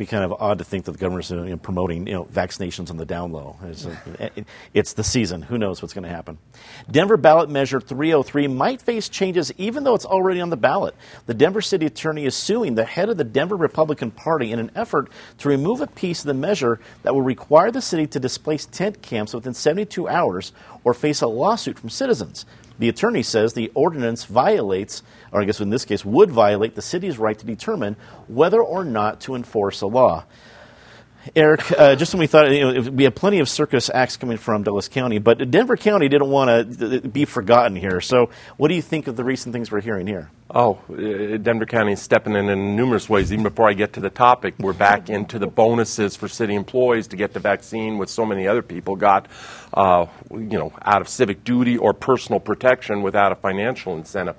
be 0.00 0.06
kind 0.06 0.24
of 0.24 0.32
odd 0.40 0.58
to 0.58 0.64
think 0.64 0.86
that 0.86 0.92
the 0.92 0.98
government's 0.98 1.30
you 1.30 1.36
know, 1.36 1.56
promoting 1.58 2.06
you 2.06 2.14
know, 2.14 2.24
vaccinations 2.24 2.90
on 2.90 2.96
the 2.96 3.04
down 3.04 3.30
low. 3.30 3.56
It's, 3.62 3.86
it's 4.74 4.94
the 4.94 5.04
season. 5.04 5.42
Who 5.42 5.58
knows 5.58 5.80
what's 5.82 5.94
going 5.94 6.04
to 6.04 6.10
happen? 6.10 6.38
Denver 6.90 7.16
ballot 7.16 7.50
measure 7.50 7.80
303 7.80 8.48
might 8.48 8.82
face 8.82 9.08
changes 9.08 9.52
even 9.58 9.84
though 9.84 9.94
it's 9.94 10.06
already 10.06 10.40
on 10.40 10.50
the 10.50 10.56
ballot. 10.56 10.96
The 11.26 11.34
Denver 11.34 11.60
city 11.60 11.86
attorney 11.86 12.24
is 12.24 12.34
suing 12.34 12.74
the 12.74 12.84
head 12.84 13.10
of 13.10 13.18
the 13.18 13.24
Denver 13.24 13.56
Republican 13.56 14.10
Party 14.10 14.50
in 14.50 14.58
an 14.58 14.70
effort 14.74 15.10
to 15.38 15.48
remove 15.48 15.80
a 15.80 15.86
piece 15.86 16.20
of 16.20 16.26
the 16.26 16.34
measure 16.34 16.80
that 17.02 17.14
will 17.14 17.22
require 17.22 17.70
the 17.70 17.82
city 17.82 18.06
to 18.08 18.18
displace 18.18 18.64
tent 18.66 19.02
camps 19.02 19.34
within 19.34 19.54
72 19.54 20.08
hours 20.08 20.52
or 20.82 20.94
face 20.94 21.20
a 21.20 21.26
lawsuit 21.26 21.78
from 21.78 21.90
citizens. 21.90 22.46
The 22.80 22.88
attorney 22.88 23.22
says 23.22 23.52
the 23.52 23.70
ordinance 23.74 24.24
violates, 24.24 25.02
or 25.32 25.42
I 25.42 25.44
guess 25.44 25.60
in 25.60 25.68
this 25.68 25.84
case 25.84 26.02
would 26.02 26.30
violate, 26.30 26.74
the 26.74 26.82
city's 26.82 27.18
right 27.18 27.38
to 27.38 27.44
determine 27.44 27.94
whether 28.26 28.60
or 28.60 28.86
not 28.86 29.20
to 29.20 29.34
enforce 29.34 29.82
a 29.82 29.86
law. 29.86 30.24
Eric, 31.36 31.70
uh, 31.72 31.96
just 31.96 32.14
when 32.14 32.20
we 32.20 32.26
thought 32.26 32.50
you 32.50 32.72
know, 32.72 32.90
we 32.90 33.04
had 33.04 33.14
plenty 33.14 33.40
of 33.40 33.48
circus 33.48 33.90
acts 33.92 34.16
coming 34.16 34.38
from 34.38 34.62
Douglas 34.62 34.88
County, 34.88 35.18
but 35.18 35.50
Denver 35.50 35.76
County 35.76 36.08
didn't 36.08 36.30
want 36.30 36.78
to 36.78 37.00
be 37.02 37.26
forgotten 37.26 37.76
here. 37.76 38.00
So, 38.00 38.30
what 38.56 38.68
do 38.68 38.74
you 38.74 38.80
think 38.82 39.06
of 39.06 39.16
the 39.16 39.24
recent 39.24 39.52
things 39.52 39.70
we're 39.70 39.82
hearing 39.82 40.06
here? 40.06 40.30
Oh, 40.48 40.78
uh, 40.88 41.36
Denver 41.36 41.66
County 41.66 41.92
is 41.92 42.00
stepping 42.00 42.34
in 42.34 42.48
in 42.48 42.74
numerous 42.74 43.08
ways. 43.08 43.32
Even 43.32 43.42
before 43.42 43.68
I 43.68 43.74
get 43.74 43.92
to 43.94 44.00
the 44.00 44.10
topic, 44.10 44.54
we're 44.58 44.72
back 44.90 45.10
into 45.10 45.38
the 45.38 45.46
bonuses 45.46 46.16
for 46.16 46.26
city 46.26 46.54
employees 46.54 47.08
to 47.08 47.16
get 47.16 47.34
the 47.34 47.40
vaccine, 47.40 47.98
with 47.98 48.08
so 48.08 48.24
many 48.24 48.48
other 48.48 48.62
people 48.62 48.96
got, 48.96 49.28
uh, 49.74 50.06
you 50.30 50.58
know, 50.58 50.72
out 50.82 51.02
of 51.02 51.08
civic 51.08 51.44
duty 51.44 51.76
or 51.76 51.92
personal 51.92 52.40
protection 52.40 53.02
without 53.02 53.30
a 53.30 53.36
financial 53.36 53.94
incentive. 53.94 54.36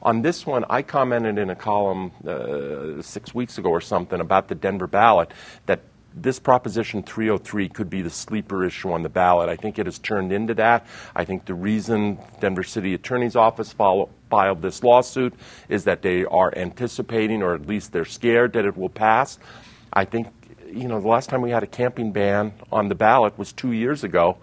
On 0.00 0.22
this 0.22 0.44
one, 0.44 0.64
I 0.68 0.82
commented 0.82 1.38
in 1.38 1.50
a 1.50 1.54
column 1.54 2.10
uh, 2.26 3.00
six 3.02 3.32
weeks 3.32 3.58
ago 3.58 3.68
or 3.68 3.80
something 3.80 4.20
about 4.20 4.48
the 4.48 4.56
Denver 4.56 4.88
ballot 4.88 5.30
that 5.66 5.80
this 6.14 6.38
Proposition 6.38 7.02
303 7.02 7.68
could 7.68 7.90
be 7.90 8.02
the 8.02 8.10
sleeper 8.10 8.64
issue 8.64 8.92
on 8.92 9.02
the 9.02 9.08
ballot. 9.08 9.48
I 9.48 9.56
think 9.56 9.78
it 9.78 9.86
has 9.86 9.98
turned 9.98 10.32
into 10.32 10.54
that. 10.54 10.86
I 11.14 11.24
think 11.24 11.44
the 11.44 11.54
reason 11.54 12.18
Denver 12.40 12.62
City 12.62 12.94
Attorney's 12.94 13.36
Office 13.36 13.72
follow, 13.72 14.10
filed 14.30 14.62
this 14.62 14.82
lawsuit 14.82 15.34
is 15.68 15.84
that 15.84 16.02
they 16.02 16.24
are 16.24 16.52
anticipating, 16.56 17.42
or 17.42 17.54
at 17.54 17.66
least 17.66 17.92
they're 17.92 18.04
scared, 18.04 18.52
that 18.54 18.64
it 18.64 18.76
will 18.76 18.88
pass. 18.88 19.38
I 19.92 20.04
think, 20.04 20.28
you 20.66 20.88
know, 20.88 21.00
the 21.00 21.08
last 21.08 21.28
time 21.28 21.42
we 21.42 21.50
had 21.50 21.62
a 21.62 21.66
camping 21.66 22.12
ban 22.12 22.52
on 22.70 22.88
the 22.88 22.94
ballot 22.94 23.38
was 23.38 23.52
two 23.52 23.72
years 23.72 24.04
ago. 24.04 24.38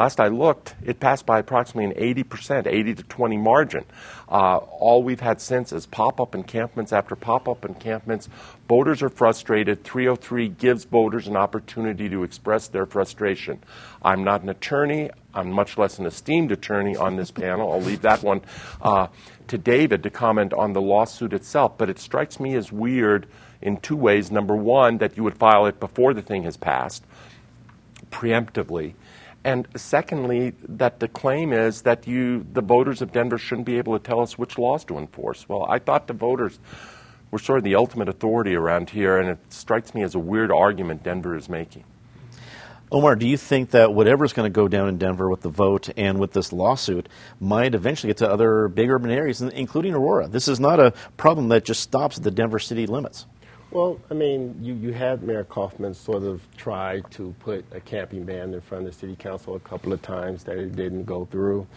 Last 0.00 0.18
I 0.18 0.28
looked, 0.28 0.76
it 0.82 0.98
passed 0.98 1.26
by 1.26 1.40
approximately 1.40 1.84
an 1.84 2.24
80%, 2.24 2.66
80 2.66 2.94
to 2.94 3.02
20 3.02 3.36
margin. 3.36 3.84
Uh, 4.30 4.56
all 4.56 5.02
we've 5.02 5.20
had 5.20 5.42
since 5.42 5.74
is 5.74 5.84
pop 5.84 6.22
up 6.22 6.34
encampments 6.34 6.90
after 6.90 7.14
pop 7.14 7.46
up 7.46 7.66
encampments. 7.66 8.30
Voters 8.66 9.02
are 9.02 9.10
frustrated. 9.10 9.84
303 9.84 10.48
gives 10.48 10.84
voters 10.84 11.28
an 11.28 11.36
opportunity 11.36 12.08
to 12.08 12.22
express 12.22 12.68
their 12.68 12.86
frustration. 12.86 13.62
I'm 14.02 14.24
not 14.24 14.40
an 14.40 14.48
attorney. 14.48 15.10
I'm 15.34 15.52
much 15.52 15.76
less 15.76 15.98
an 15.98 16.06
esteemed 16.06 16.50
attorney 16.50 16.96
on 16.96 17.16
this 17.16 17.30
panel. 17.30 17.70
I'll 17.70 17.82
leave 17.82 18.00
that 18.00 18.22
one 18.22 18.40
uh, 18.80 19.08
to 19.48 19.58
David 19.58 20.02
to 20.04 20.08
comment 20.08 20.54
on 20.54 20.72
the 20.72 20.80
lawsuit 20.80 21.34
itself. 21.34 21.76
But 21.76 21.90
it 21.90 21.98
strikes 21.98 22.40
me 22.40 22.54
as 22.54 22.72
weird 22.72 23.26
in 23.60 23.76
two 23.76 23.96
ways. 23.96 24.30
Number 24.30 24.56
one, 24.56 24.96
that 24.96 25.18
you 25.18 25.24
would 25.24 25.36
file 25.36 25.66
it 25.66 25.78
before 25.78 26.14
the 26.14 26.22
thing 26.22 26.44
has 26.44 26.56
passed, 26.56 27.04
preemptively. 28.10 28.94
And 29.42 29.66
secondly, 29.74 30.52
that 30.68 31.00
the 31.00 31.08
claim 31.08 31.52
is 31.52 31.82
that 31.82 32.06
you, 32.06 32.46
the 32.52 32.60
voters 32.60 33.00
of 33.00 33.12
Denver, 33.12 33.38
shouldn't 33.38 33.66
be 33.66 33.78
able 33.78 33.98
to 33.98 34.04
tell 34.04 34.20
us 34.20 34.36
which 34.36 34.58
laws 34.58 34.84
to 34.84 34.98
enforce. 34.98 35.48
Well, 35.48 35.64
I 35.68 35.78
thought 35.78 36.06
the 36.06 36.12
voters 36.12 36.58
were 37.30 37.38
sort 37.38 37.58
of 37.58 37.64
the 37.64 37.74
ultimate 37.74 38.08
authority 38.08 38.54
around 38.54 38.90
here, 38.90 39.18
and 39.18 39.30
it 39.30 39.38
strikes 39.48 39.94
me 39.94 40.02
as 40.02 40.14
a 40.14 40.18
weird 40.18 40.52
argument 40.52 41.02
Denver 41.02 41.36
is 41.36 41.48
making. 41.48 41.84
Omar, 42.92 43.14
do 43.14 43.26
you 43.26 43.36
think 43.36 43.70
that 43.70 43.94
whatever's 43.94 44.32
going 44.32 44.50
to 44.50 44.54
go 44.54 44.66
down 44.66 44.88
in 44.88 44.98
Denver 44.98 45.30
with 45.30 45.42
the 45.42 45.48
vote 45.48 45.88
and 45.96 46.18
with 46.18 46.32
this 46.32 46.52
lawsuit 46.52 47.08
might 47.38 47.74
eventually 47.74 48.10
get 48.10 48.16
to 48.16 48.28
other 48.28 48.66
big 48.66 48.90
urban 48.90 49.12
areas, 49.12 49.40
including 49.40 49.94
Aurora? 49.94 50.26
This 50.26 50.48
is 50.48 50.58
not 50.58 50.80
a 50.80 50.92
problem 51.16 51.48
that 51.48 51.64
just 51.64 51.80
stops 51.80 52.18
at 52.18 52.24
the 52.24 52.32
Denver 52.32 52.58
city 52.58 52.86
limits. 52.86 53.26
Well, 53.72 54.00
I 54.10 54.14
mean, 54.14 54.56
you, 54.60 54.74
you 54.74 54.92
had 54.92 55.22
Mayor 55.22 55.44
Coffman 55.44 55.94
sort 55.94 56.24
of 56.24 56.42
try 56.56 57.02
to 57.10 57.32
put 57.38 57.64
a 57.70 57.78
camping 57.78 58.24
ban 58.24 58.52
in 58.52 58.60
front 58.60 58.84
of 58.84 58.92
the 58.92 58.98
city 58.98 59.14
council 59.14 59.54
a 59.54 59.60
couple 59.60 59.92
of 59.92 60.02
times 60.02 60.42
that 60.44 60.58
it 60.58 60.74
didn't 60.74 61.04
go 61.04 61.24
through. 61.26 61.68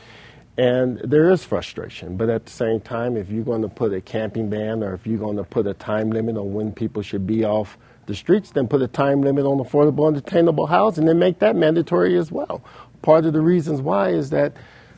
And 0.58 0.98
there 1.00 1.30
is 1.30 1.44
frustration, 1.44 2.18
but 2.18 2.32
at 2.32 2.46
the 2.46 2.52
same 2.52 2.80
time, 2.80 3.16
if 3.16 3.30
you're 3.30 3.44
going 3.44 3.62
to 3.62 3.70
put 3.70 3.94
a 3.94 4.02
camping 4.02 4.50
ban 4.50 4.84
or 4.84 4.96
if 4.96 5.06
you're 5.06 5.20
going 5.20 5.38
to 5.38 5.44
put 5.44 5.68
a 5.68 5.76
time 5.76 6.10
limit 6.10 6.36
on 6.36 6.52
when 6.52 6.72
people 6.72 7.04
should 7.04 7.28
be 7.28 7.46
off 7.46 7.78
the 8.08 8.16
streets, 8.16 8.50
then 8.52 8.68
put 8.68 8.82
a 8.82 8.88
time 8.88 9.22
limit 9.22 9.46
on 9.46 9.60
affordable 9.60 10.08
and 10.08 10.18
attainable 10.18 10.66
housing 10.66 11.08
and 11.08 11.20
make 11.20 11.38
that 11.40 11.56
mandatory 11.56 12.18
as 12.18 12.32
well. 12.32 12.64
Part 13.04 13.26
of 13.26 13.34
the 13.34 13.42
reasons 13.42 13.82
why 13.82 14.10
is 14.10 14.32
that 14.32 14.54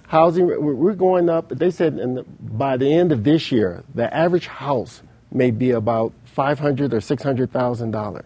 housing, 0.08 0.48
we're 0.48 0.94
going 0.94 1.30
up, 1.30 1.50
they 1.50 1.72
said 1.72 1.98
the, 1.98 2.24
by 2.40 2.78
the 2.78 2.94
end 2.94 3.12
of 3.12 3.26
this 3.26 3.52
year, 3.52 3.84
the 3.94 4.14
average 4.14 4.48
house 4.48 5.02
may 5.32 5.52
be 5.52 5.72
about 5.72 6.14
500 6.36 6.94
or 6.94 7.00
$600,000. 7.00 8.24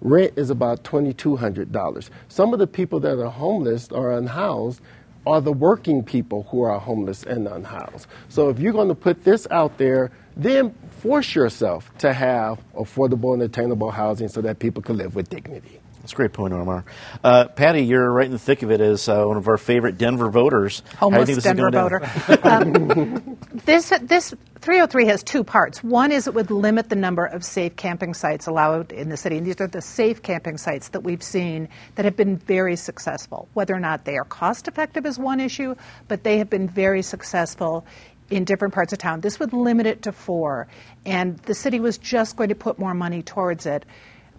Rent 0.00 0.32
is 0.36 0.50
about 0.50 0.84
$2,200. 0.84 2.10
Some 2.28 2.52
of 2.52 2.60
the 2.60 2.66
people 2.66 3.00
that 3.00 3.18
are 3.18 3.28
homeless 3.28 3.88
or 3.90 4.12
unhoused 4.12 4.80
are 5.26 5.40
the 5.40 5.52
working 5.52 6.02
people 6.02 6.44
who 6.50 6.62
are 6.62 6.78
homeless 6.78 7.24
and 7.24 7.48
unhoused. 7.48 8.06
So 8.28 8.48
if 8.48 8.60
you're 8.60 8.72
going 8.72 8.88
to 8.88 8.94
put 8.94 9.24
this 9.24 9.48
out 9.50 9.76
there, 9.78 10.10
then 10.36 10.74
force 11.00 11.34
yourself 11.34 11.90
to 11.98 12.12
have 12.12 12.62
affordable 12.74 13.34
and 13.34 13.42
attainable 13.42 13.90
housing 13.90 14.28
so 14.28 14.40
that 14.42 14.60
people 14.60 14.80
can 14.80 14.96
live 14.96 15.14
with 15.16 15.28
dignity. 15.28 15.80
That's 16.00 16.12
a 16.12 16.16
great 16.16 16.32
point, 16.32 16.54
Omar. 16.54 16.84
Uh, 17.22 17.48
Patty, 17.48 17.82
you're 17.82 18.10
right 18.10 18.24
in 18.24 18.32
the 18.32 18.38
thick 18.38 18.62
of 18.62 18.70
it 18.70 18.80
as 18.80 19.06
uh, 19.06 19.22
one 19.24 19.36
of 19.36 19.48
our 19.48 19.58
favorite 19.58 19.98
Denver 19.98 20.30
voters. 20.30 20.82
Homeless 20.96 21.42
Denver 21.42 21.70
voter. 21.70 22.02
um, 22.42 23.38
this, 23.66 23.92
this 24.00 24.34
303 24.60 25.06
has 25.06 25.22
two 25.22 25.44
parts. 25.44 25.84
One 25.84 26.10
is 26.10 26.26
it 26.26 26.32
would 26.32 26.50
limit 26.50 26.88
the 26.88 26.96
number 26.96 27.26
of 27.26 27.44
safe 27.44 27.76
camping 27.76 28.14
sites 28.14 28.46
allowed 28.46 28.92
in 28.92 29.10
the 29.10 29.16
city. 29.18 29.36
And 29.36 29.46
these 29.46 29.60
are 29.60 29.66
the 29.66 29.82
safe 29.82 30.22
camping 30.22 30.56
sites 30.56 30.88
that 30.88 31.00
we've 31.00 31.22
seen 31.22 31.68
that 31.96 32.06
have 32.06 32.16
been 32.16 32.38
very 32.38 32.76
successful. 32.76 33.48
Whether 33.52 33.74
or 33.74 33.80
not 33.80 34.06
they 34.06 34.16
are 34.16 34.24
cost 34.24 34.68
effective 34.68 35.04
is 35.04 35.18
one 35.18 35.38
issue, 35.38 35.74
but 36.08 36.24
they 36.24 36.38
have 36.38 36.48
been 36.48 36.66
very 36.66 37.02
successful 37.02 37.84
in 38.30 38.44
different 38.44 38.72
parts 38.72 38.92
of 38.92 38.98
town. 38.98 39.20
This 39.20 39.38
would 39.38 39.52
limit 39.52 39.86
it 39.86 40.02
to 40.02 40.12
four, 40.12 40.68
and 41.04 41.36
the 41.40 41.54
city 41.54 41.80
was 41.80 41.98
just 41.98 42.36
going 42.36 42.48
to 42.48 42.54
put 42.54 42.78
more 42.78 42.94
money 42.94 43.22
towards 43.22 43.66
it 43.66 43.84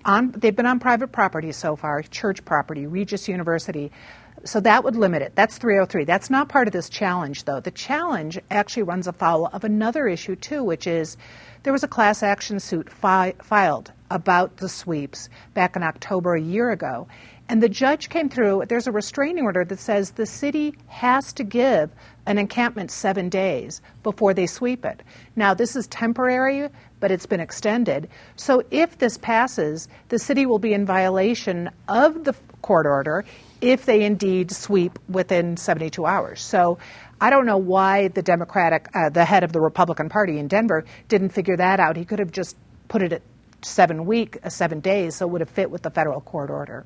on, 0.06 0.32
they've 0.32 0.56
been 0.56 0.66
on 0.66 0.80
private 0.80 1.12
property 1.12 1.52
so 1.52 1.76
far, 1.76 2.02
church 2.04 2.44
property, 2.46 2.86
Regis 2.86 3.28
University. 3.28 3.92
So 4.44 4.60
that 4.62 4.84
would 4.84 4.96
limit 4.96 5.22
it. 5.22 5.34
That's 5.36 5.58
303. 5.58 6.06
That's 6.06 6.30
not 6.30 6.50
part 6.50 6.68
of 6.68 6.74
this 6.74 6.90
challenge, 6.90 7.44
though. 7.46 7.60
The 7.60 7.72
challenge 7.72 8.40
actually 8.50 8.84
runs 8.84 9.08
afoul 9.08 9.48
of 9.48 9.64
another 9.64 10.08
issue, 10.08 10.36
too, 10.36 10.64
which 10.64 10.88
is 10.88 11.16
there 11.64 11.74
was 11.74 11.84
a 11.84 11.88
class 11.88 12.24
action 12.24 12.60
suit 12.60 12.90
fi- 12.90 13.36
filed 13.44 13.92
about 14.10 14.58
the 14.58 14.70
sweeps 14.70 15.30
back 15.54 15.76
in 15.76 15.84
October 15.84 16.34
a 16.34 16.42
year 16.42 16.72
ago. 16.72 17.08
And 17.52 17.62
the 17.62 17.68
judge 17.68 18.08
came 18.08 18.30
through, 18.30 18.64
there's 18.70 18.88
a 18.88 18.94
restraining 18.94 19.44
order 19.44 19.66
that 19.66 19.78
says 19.78 20.12
the 20.12 20.26
city 20.26 20.74
has 20.88 21.34
to 21.34 21.44
give 21.44 21.90
an 22.26 22.38
encampment 22.38 22.92
seven 22.92 23.28
days 23.28 23.82
before 24.04 24.34
they 24.34 24.48
sweep 24.48 24.86
it. 24.86 25.04
Now, 25.36 25.54
this 25.54 25.76
is 25.76 25.86
temporary, 25.88 26.70
but 27.02 27.12
it's 27.12 27.26
been 27.26 27.42
extended. 27.42 28.08
So 28.38 28.64
if 28.72 29.00
this 29.00 29.18
passes, 29.18 29.90
the 30.08 30.18
city 30.18 30.46
will 30.46 30.60
be 30.60 30.72
in 30.72 30.86
violation 30.86 31.70
of 31.90 32.24
the 32.24 32.34
court 32.62 32.86
order 32.86 33.26
if 33.60 33.86
they 33.86 34.06
indeed 34.06 34.52
sweep 34.52 34.98
within 35.10 35.58
72 35.58 36.06
hours. 36.06 36.40
So 36.40 36.78
I 37.20 37.30
don't 37.30 37.46
know 37.46 37.58
why 37.58 38.08
the 38.08 38.22
Democratic, 38.22 38.88
uh, 38.96 39.10
the 39.10 39.26
head 39.26 39.44
of 39.44 39.52
the 39.52 39.60
Republican 39.60 40.08
Party 40.08 40.40
in 40.40 40.48
Denver, 40.48 40.86
didn't 41.10 41.32
figure 41.32 41.58
that 41.58 41.82
out. 41.82 41.98
He 41.98 42.06
could 42.06 42.20
have 42.20 42.32
just 42.32 42.56
put 42.88 43.04
it 43.04 43.12
at 43.12 43.24
seven 43.62 44.06
week, 44.06 44.38
uh, 44.42 44.48
seven 44.48 44.80
days, 44.80 45.18
so 45.18 45.28
it 45.28 45.32
would 45.34 45.42
have 45.42 45.50
fit 45.50 45.70
with 45.70 45.82
the 45.82 45.92
federal 45.92 46.22
court 46.22 46.50
order. 46.50 46.86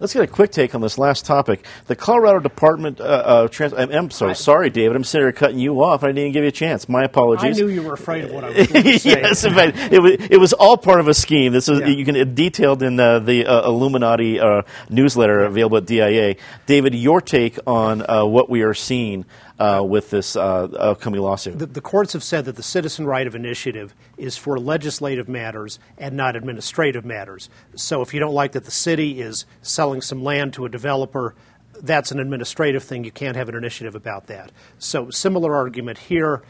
Let's 0.00 0.12
get 0.12 0.22
a 0.22 0.26
quick 0.26 0.50
take 0.50 0.74
on 0.74 0.80
this 0.80 0.98
last 0.98 1.24
topic. 1.24 1.64
The 1.86 1.96
Colorado 1.96 2.40
Department 2.40 3.00
uh, 3.00 3.04
uh, 3.04 3.48
Trans- 3.48 3.72
I'm, 3.72 3.90
I'm 3.90 4.10
so 4.10 4.32
sorry, 4.32 4.70
David. 4.70 4.96
I'm 4.96 5.04
sitting 5.04 5.24
here 5.24 5.32
cutting 5.32 5.58
you 5.58 5.82
off. 5.82 6.02
I 6.02 6.08
didn't 6.08 6.18
even 6.18 6.32
give 6.32 6.42
you 6.42 6.48
a 6.48 6.52
chance. 6.52 6.88
My 6.88 7.04
apologies. 7.04 7.58
I 7.58 7.62
knew 7.62 7.68
you 7.68 7.82
were 7.82 7.94
afraid 7.94 8.24
of 8.24 8.32
what 8.32 8.44
I 8.44 8.48
was 8.52 8.66
going 8.66 8.84
to 8.84 8.98
say. 8.98 9.10
yes, 9.10 9.44
in 9.44 9.54
fact, 9.54 9.76
it 9.92 10.00
was, 10.00 10.12
it 10.30 10.38
was 10.38 10.52
all 10.52 10.76
part 10.76 11.00
of 11.00 11.08
a 11.08 11.14
scheme. 11.14 11.52
This 11.52 11.68
is 11.68 11.80
yeah. 11.80 11.86
you 11.86 12.04
can 12.04 12.34
detailed 12.34 12.82
in 12.82 13.00
uh, 13.00 13.20
the 13.20 13.46
uh, 13.46 13.68
Illuminati 13.68 14.40
uh, 14.40 14.62
newsletter 14.90 15.44
available 15.44 15.78
at 15.78 15.86
DIA. 15.86 16.36
David, 16.66 16.94
your 16.94 17.20
take 17.20 17.58
on 17.66 18.08
uh, 18.08 18.24
what 18.24 18.50
we 18.50 18.62
are 18.62 18.74
seeing 18.74 19.24
uh, 19.58 19.82
with 19.86 20.10
this 20.10 20.36
uh, 20.36 20.64
upcoming 20.78 21.20
lawsuit. 21.20 21.58
The, 21.58 21.66
the, 21.66 21.80
courts 21.80 22.12
have 22.12 22.22
said 22.22 22.44
that 22.44 22.56
the 22.56 22.62
citizen 22.62 23.06
right 23.06 23.26
of 23.26 23.34
initiative 23.34 23.94
is 24.18 24.36
for 24.36 24.58
legislative 24.58 25.28
matters 25.28 25.78
and 25.96 26.16
not 26.16 26.36
administrative 26.36 27.04
matters. 27.04 27.48
So 27.74 28.02
if 28.02 28.12
you 28.12 28.20
don't 28.20 28.34
like 28.34 28.52
that 28.52 28.64
the 28.64 28.70
city 28.70 29.20
is 29.20 29.46
selling 29.62 30.02
some 30.02 30.22
land 30.22 30.52
to 30.54 30.66
a 30.66 30.68
developer, 30.68 31.34
that's 31.80 32.10
an 32.10 32.20
administrative 32.20 32.82
thing. 32.82 33.04
You 33.04 33.12
can't 33.12 33.36
have 33.36 33.48
an 33.48 33.54
initiative 33.54 33.94
about 33.94 34.26
that. 34.26 34.52
So, 34.78 35.10
similar 35.10 35.54
argument 35.54 35.98
here 35.98 36.42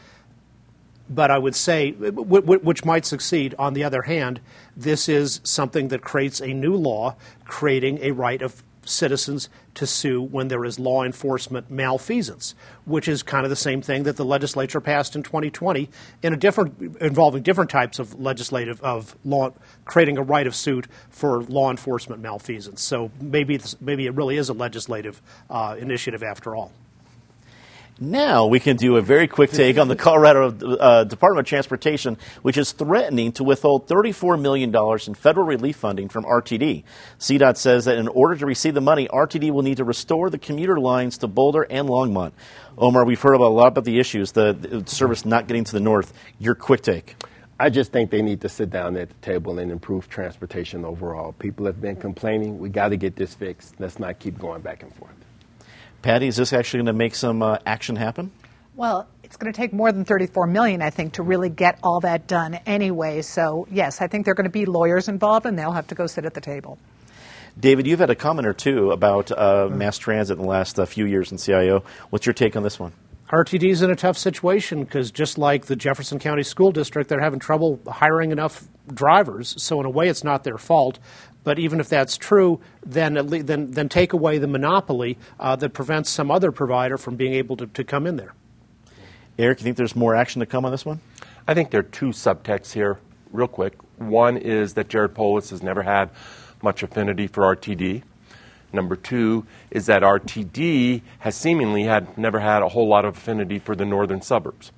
but 1.09 1.31
I 1.31 1.37
would 1.37 1.55
say, 1.55 1.91
which 1.91 2.83
might 2.83 3.05
succeed. 3.05 3.55
On 3.57 3.73
the 3.73 3.83
other 3.83 4.01
hand, 4.01 4.41
this 4.75 5.07
is 5.07 5.39
something 5.43 5.87
that 5.89 6.01
creates 6.01 6.41
a 6.41 6.47
new 6.47 6.75
law 6.75 7.15
creating 7.45 7.99
a 8.01 8.11
right 8.11 8.41
of 8.41 8.61
citizens 8.87 9.49
to 9.75 9.85
sue 9.85 10.21
when 10.21 10.47
there 10.47 10.65
is 10.65 10.79
law 10.79 11.03
enforcement 11.03 11.69
malfeasance, 11.69 12.55
which 12.85 13.07
is 13.07 13.23
kind 13.23 13.45
of 13.45 13.49
the 13.49 13.55
same 13.55 13.81
thing 13.81 14.03
that 14.03 14.17
the 14.17 14.25
legislature 14.25 14.81
passed 14.81 15.15
in 15.15 15.23
2020 15.23 15.89
in 16.23 16.33
a 16.33 16.37
different 16.37 16.97
involving 17.01 17.43
different 17.43 17.69
types 17.69 17.99
of 17.99 18.19
legislative 18.19 18.81
of 18.81 19.15
law 19.23 19.51
creating 19.85 20.17
a 20.17 20.23
right 20.23 20.47
of 20.47 20.55
suit 20.55 20.87
for 21.09 21.43
law 21.43 21.69
enforcement 21.69 22.21
malfeasance. 22.21 22.81
So 22.81 23.11
maybe 23.21 23.59
maybe 23.79 24.07
it 24.07 24.13
really 24.15 24.37
is 24.37 24.49
a 24.49 24.53
legislative 24.53 25.21
uh, 25.49 25.75
initiative 25.79 26.23
after 26.23 26.55
all. 26.55 26.71
Now 27.99 28.45
we 28.45 28.59
can 28.59 28.77
do 28.77 28.97
a 28.97 29.01
very 29.01 29.27
quick 29.27 29.49
take 29.63 29.79
on 29.79 29.87
the 29.87 29.95
Colorado 29.95 30.49
uh, 30.77 31.03
Department 31.03 31.47
of 31.47 31.49
Transportation, 31.49 32.17
which 32.43 32.57
is 32.57 32.71
threatening 32.71 33.31
to 33.33 33.43
withhold 33.43 33.87
$34 33.87 34.39
million 34.39 34.73
in 35.07 35.13
federal 35.15 35.47
relief 35.47 35.77
funding 35.77 36.07
from 36.07 36.23
RTD. 36.23 36.83
CDOT 37.19 37.57
says 37.57 37.85
that 37.85 37.97
in 37.97 38.07
order 38.07 38.35
to 38.35 38.45
receive 38.45 38.75
the 38.75 38.81
money, 38.81 39.07
RTD 39.07 39.49
will 39.51 39.63
need 39.63 39.77
to 39.77 39.83
restore 39.83 40.29
the 40.29 40.37
commuter 40.37 40.79
lines 40.79 41.17
to 41.19 41.27
Boulder 41.27 41.65
and 41.69 41.89
Longmont. 41.89 42.33
Omar, 42.77 43.03
we've 43.03 43.19
heard 43.19 43.33
about 43.33 43.47
a 43.47 43.55
lot 43.55 43.67
about 43.69 43.85
the 43.85 43.99
issues, 43.99 44.31
the, 44.31 44.53
the 44.53 44.87
service 44.87 45.25
not 45.25 45.47
getting 45.47 45.63
to 45.63 45.71
the 45.71 45.79
north. 45.79 46.13
Your 46.37 46.53
quick 46.53 46.81
take. 46.81 47.15
I 47.59 47.71
just 47.71 47.91
think 47.91 48.11
they 48.11 48.21
need 48.21 48.41
to 48.41 48.49
sit 48.49 48.69
down 48.69 48.95
at 48.97 49.09
the 49.09 49.15
table 49.15 49.57
and 49.57 49.71
improve 49.71 50.07
transportation 50.07 50.85
overall. 50.85 51.31
People 51.33 51.65
have 51.65 51.81
been 51.81 51.95
complaining. 51.95 52.59
We 52.59 52.69
got 52.69 52.89
to 52.89 52.97
get 52.97 53.15
this 53.15 53.33
fixed. 53.33 53.73
Let's 53.79 53.97
not 53.97 54.19
keep 54.19 54.37
going 54.37 54.61
back 54.61 54.83
and 54.83 54.93
forth. 54.93 55.15
Patty, 56.01 56.27
is 56.27 56.35
this 56.35 56.53
actually 56.53 56.79
going 56.79 56.87
to 56.87 56.93
make 56.93 57.15
some 57.15 57.41
uh, 57.41 57.57
action 57.65 57.95
happen? 57.95 58.31
Well, 58.75 59.07
it's 59.23 59.35
going 59.35 59.51
to 59.51 59.57
take 59.57 59.73
more 59.73 59.91
than 59.91 60.05
34 60.05 60.47
million, 60.47 60.81
I 60.81 60.89
think, 60.89 61.13
to 61.13 61.23
really 61.23 61.49
get 61.49 61.79
all 61.83 61.99
that 62.01 62.27
done 62.27 62.59
anyway. 62.65 63.23
So, 63.23 63.67
yes, 63.71 64.01
I 64.01 64.07
think 64.07 64.25
there 64.25 64.33
are 64.33 64.35
going 64.35 64.45
to 64.45 64.51
be 64.51 64.65
lawyers 64.65 65.07
involved, 65.07 65.45
and 65.45 65.57
they'll 65.57 65.71
have 65.71 65.87
to 65.87 65.95
go 65.95 66.07
sit 66.07 66.25
at 66.25 66.33
the 66.33 66.41
table. 66.41 66.77
David, 67.59 67.87
you've 67.87 67.99
had 67.99 68.11
a 68.11 68.15
comment 68.15 68.47
or 68.47 68.53
two 68.53 68.91
about 68.91 69.31
uh, 69.31 69.67
mass 69.71 69.97
transit 69.97 70.37
in 70.37 70.43
the 70.43 70.47
last 70.47 70.79
uh, 70.79 70.85
few 70.85 71.05
years 71.05 71.31
in 71.31 71.39
CIO. 71.39 71.83
What's 72.11 72.27
your 72.27 72.33
take 72.33 72.55
on 72.55 72.61
this 72.61 72.79
one? 72.79 72.93
RTD 73.31 73.69
is 73.69 73.81
in 73.81 73.91
a 73.91 73.95
tough 73.95 74.17
situation 74.17 74.85
because 74.85 75.11
just 75.11 75.37
like 75.37 75.65
the 75.65 75.75
Jefferson 75.75 76.17
County 76.17 76.43
School 76.43 76.71
District, 76.71 77.09
they're 77.09 77.19
having 77.19 77.39
trouble 77.39 77.79
hiring 77.85 78.31
enough 78.31 78.63
drivers. 78.93 79.61
So 79.61 79.79
in 79.81 79.85
a 79.85 79.89
way, 79.89 80.07
it's 80.07 80.23
not 80.23 80.45
their 80.45 80.57
fault. 80.57 80.99
But 81.47 81.59
even 81.59 81.79
if 81.79 81.87
that's 81.87 82.17
true, 82.17 82.59
then 82.85 83.13
then 83.45 83.71
then 83.71 83.87
take 83.87 84.11
away 84.11 84.37
the 84.37 84.47
monopoly 84.47 85.17
uh, 85.39 85.55
that 85.55 85.69
prevents 85.69 86.09
some 86.09 86.29
other 86.29 86.51
provider 86.51 86.97
from 86.97 87.15
being 87.15 87.35
able 87.35 87.55
to, 87.55 87.67
to 87.67 87.85
come 87.85 88.05
in 88.05 88.17
there. 88.17 88.33
Eric, 89.39 89.59
you 89.59 89.63
think 89.63 89.77
there's 89.77 89.95
more 89.95 90.13
action 90.13 90.41
to 90.41 90.45
come 90.45 90.65
on 90.65 90.71
this 90.71 90.85
one? 90.85 90.99
I 91.47 91.53
think 91.53 91.71
there 91.71 91.79
are 91.79 91.83
two 91.83 92.07
subtexts 92.07 92.73
here, 92.73 92.99
real 93.31 93.47
quick. 93.47 93.75
One 93.95 94.35
is 94.35 94.73
that 94.73 94.89
Jared 94.89 95.15
Polis 95.15 95.49
has 95.51 95.63
never 95.63 95.83
had 95.83 96.09
much 96.61 96.83
affinity 96.83 97.27
for 97.27 97.43
RTD. 97.55 98.03
Number 98.73 98.97
two 98.97 99.45
is 99.71 99.85
that 99.85 100.01
RTD 100.01 101.01
has 101.19 101.37
seemingly 101.37 101.83
had 101.83 102.17
never 102.17 102.41
had 102.41 102.61
a 102.61 102.67
whole 102.67 102.89
lot 102.89 103.05
of 103.05 103.15
affinity 103.15 103.57
for 103.57 103.73
the 103.73 103.85
northern 103.85 104.21
suburbs, 104.21 104.73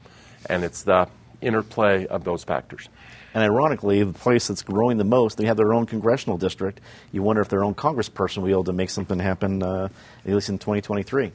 and 0.47 0.63
it's 0.63 0.83
the 0.83 1.07
interplay 1.41 2.05
of 2.05 2.25
those 2.25 2.43
factors. 2.43 2.89
And 3.33 3.43
ironically, 3.43 4.03
the 4.03 4.13
place 4.13 4.47
that's 4.47 4.63
growing 4.63 4.97
the 4.97 5.03
most, 5.03 5.37
they 5.37 5.45
have 5.45 5.57
their 5.57 5.73
own 5.73 5.85
congressional 5.85 6.37
district. 6.37 6.81
You 7.11 7.21
wonder 7.21 7.41
if 7.41 7.49
their 7.49 7.63
own 7.63 7.75
congressperson 7.75 8.37
will 8.37 8.45
be 8.45 8.51
able 8.51 8.63
to 8.65 8.73
make 8.73 8.89
something 8.89 9.19
happen, 9.19 9.61
uh, 9.61 9.89
at 10.25 10.33
least 10.33 10.49
in 10.49 10.57
2023. 10.57 11.31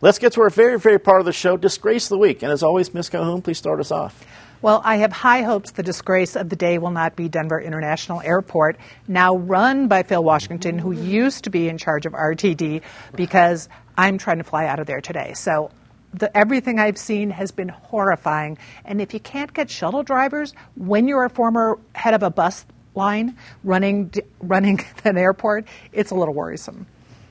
Let's 0.00 0.18
get 0.18 0.32
to 0.32 0.42
our 0.42 0.50
very, 0.50 0.78
very 0.78 0.98
part 0.98 1.20
of 1.20 1.26
the 1.26 1.32
show, 1.32 1.56
Disgrace 1.56 2.06
of 2.06 2.10
the 2.10 2.18
Week. 2.18 2.42
And 2.42 2.52
as 2.52 2.62
always, 2.62 2.92
Ms. 2.92 3.08
Calhoun, 3.08 3.42
please 3.42 3.58
start 3.58 3.80
us 3.80 3.90
off. 3.90 4.24
Well, 4.62 4.80
I 4.84 4.96
have 4.96 5.12
high 5.12 5.42
hopes 5.42 5.72
the 5.72 5.82
disgrace 5.82 6.34
of 6.34 6.48
the 6.48 6.56
day 6.56 6.78
will 6.78 6.90
not 6.90 7.14
be 7.14 7.28
Denver 7.28 7.60
International 7.60 8.22
Airport, 8.22 8.76
now 9.06 9.36
run 9.36 9.86
by 9.86 10.02
Phil 10.02 10.24
Washington, 10.24 10.78
who 10.78 10.92
used 10.92 11.44
to 11.44 11.50
be 11.50 11.68
in 11.68 11.76
charge 11.76 12.06
of 12.06 12.14
RTD, 12.14 12.82
because 13.14 13.68
I'm 13.98 14.18
trying 14.18 14.38
to 14.38 14.44
fly 14.44 14.66
out 14.66 14.80
of 14.80 14.86
there 14.86 15.00
today. 15.00 15.34
So 15.34 15.70
the, 16.14 16.34
everything 16.36 16.78
I've 16.78 16.98
seen 16.98 17.30
has 17.30 17.50
been 17.50 17.68
horrifying. 17.68 18.58
And 18.84 19.00
if 19.00 19.12
you 19.14 19.20
can't 19.20 19.52
get 19.52 19.70
shuttle 19.70 20.02
drivers 20.02 20.54
when 20.76 21.08
you're 21.08 21.24
a 21.24 21.30
former 21.30 21.78
head 21.94 22.14
of 22.14 22.22
a 22.22 22.30
bus 22.30 22.66
line 22.94 23.36
running 23.62 24.12
running 24.40 24.84
an 25.04 25.18
airport, 25.18 25.66
it's 25.92 26.10
a 26.10 26.14
little 26.14 26.34
worrisome. 26.34 26.86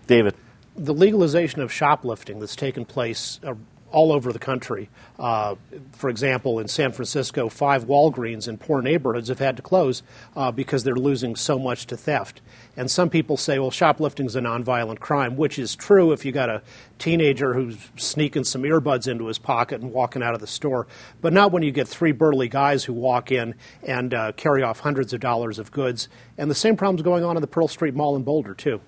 David, 0.07 0.35
the 0.75 0.93
legalization 0.93 1.61
of 1.61 1.71
shoplifting 1.71 2.39
that's 2.39 2.55
taken 2.55 2.85
place 2.85 3.39
uh, 3.43 3.55
all 3.91 4.11
over 4.11 4.33
the 4.33 4.39
country. 4.39 4.89
Uh, 5.17 5.55
for 5.93 6.09
example, 6.09 6.59
in 6.59 6.67
San 6.67 6.91
Francisco, 6.91 7.47
five 7.49 7.85
Walgreens 7.85 8.47
in 8.47 8.57
poor 8.57 8.81
neighborhoods 8.81 9.29
have 9.29 9.39
had 9.39 9.55
to 9.55 9.61
close 9.61 10.03
uh, 10.35 10.51
because 10.51 10.83
they're 10.83 10.95
losing 10.95 11.35
so 11.35 11.57
much 11.57 11.87
to 11.87 11.95
theft. 11.95 12.41
And 12.75 12.91
some 12.91 13.09
people 13.09 13.37
say, 13.37 13.57
well, 13.57 13.71
shoplifting 13.71 14.25
is 14.25 14.35
a 14.35 14.41
nonviolent 14.41 14.99
crime, 14.99 15.37
which 15.37 15.57
is 15.57 15.75
true 15.75 16.11
if 16.11 16.25
you 16.25 16.31
got 16.31 16.49
a 16.49 16.61
teenager 16.99 17.53
who's 17.53 17.89
sneaking 17.95 18.43
some 18.43 18.63
earbuds 18.63 19.07
into 19.07 19.27
his 19.27 19.37
pocket 19.37 19.81
and 19.81 19.93
walking 19.93 20.21
out 20.21 20.33
of 20.33 20.41
the 20.41 20.47
store, 20.47 20.87
but 21.21 21.31
not 21.31 21.51
when 21.51 21.63
you 21.63 21.71
get 21.71 21.87
three 21.87 22.11
burly 22.11 22.49
guys 22.49 22.83
who 22.83 22.93
walk 22.93 23.31
in 23.31 23.55
and 23.83 24.13
uh, 24.13 24.31
carry 24.33 24.61
off 24.61 24.81
hundreds 24.81 25.13
of 25.13 25.21
dollars 25.21 25.57
of 25.57 25.71
goods. 25.71 26.09
And 26.37 26.51
the 26.51 26.55
same 26.55 26.75
problem's 26.75 27.03
going 27.03 27.23
on 27.23 27.37
in 27.37 27.41
the 27.41 27.47
Pearl 27.47 27.67
Street 27.67 27.95
Mall 27.95 28.15
in 28.15 28.23
Boulder, 28.23 28.53
too. 28.53 28.81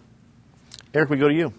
Eric, 0.93 1.10
we 1.10 1.17
go 1.17 1.27
to 1.29 1.33
you. 1.33 1.53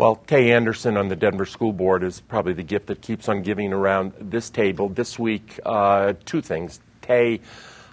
Well, 0.00 0.16
Tay 0.16 0.52
Anderson 0.52 0.96
on 0.96 1.08
the 1.08 1.14
Denver 1.14 1.44
School 1.44 1.74
Board 1.74 2.02
is 2.02 2.20
probably 2.20 2.54
the 2.54 2.62
gift 2.62 2.86
that 2.86 3.02
keeps 3.02 3.28
on 3.28 3.42
giving 3.42 3.70
around 3.70 4.14
this 4.18 4.48
table. 4.48 4.88
This 4.88 5.18
week, 5.18 5.60
uh, 5.66 6.14
two 6.24 6.40
things. 6.40 6.80
Tay 7.02 7.40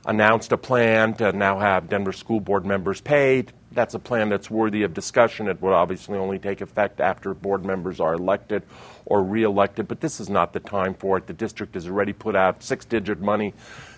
announced 0.06 0.54
a 0.54 0.58
plan 0.58 1.16
to 1.16 1.34
now 1.34 1.60
have 1.60 1.90
Denver 1.90 2.14
School 2.14 2.40
Board 2.40 2.66
members 2.66 3.02
paid. 3.02 3.52
That's 3.74 3.94
a 3.94 4.00
plan 4.00 4.30
that's 4.30 4.50
worthy 4.50 4.84
of 4.84 4.94
discussion. 4.94 5.50
It 5.50 5.62
would 5.62 5.74
obviously 5.74 6.18
only 6.18 6.40
take 6.40 6.62
effect 6.62 7.02
after 7.02 7.34
board 7.34 7.66
members 7.66 8.00
are 8.00 8.14
elected 8.14 8.64
or 9.06 9.22
reelected, 9.22 9.90
but 9.90 10.00
this 10.00 10.22
is 10.22 10.30
not 10.30 10.54
the 10.54 10.62
time 10.62 10.94
for 10.94 11.18
it. 11.18 11.28
The 11.28 11.34
district 11.34 11.74
has 11.74 11.88
already 11.88 12.14
put 12.14 12.38
out 12.38 12.64
six 12.64 12.86
digit 12.86 13.20
money 13.20 13.54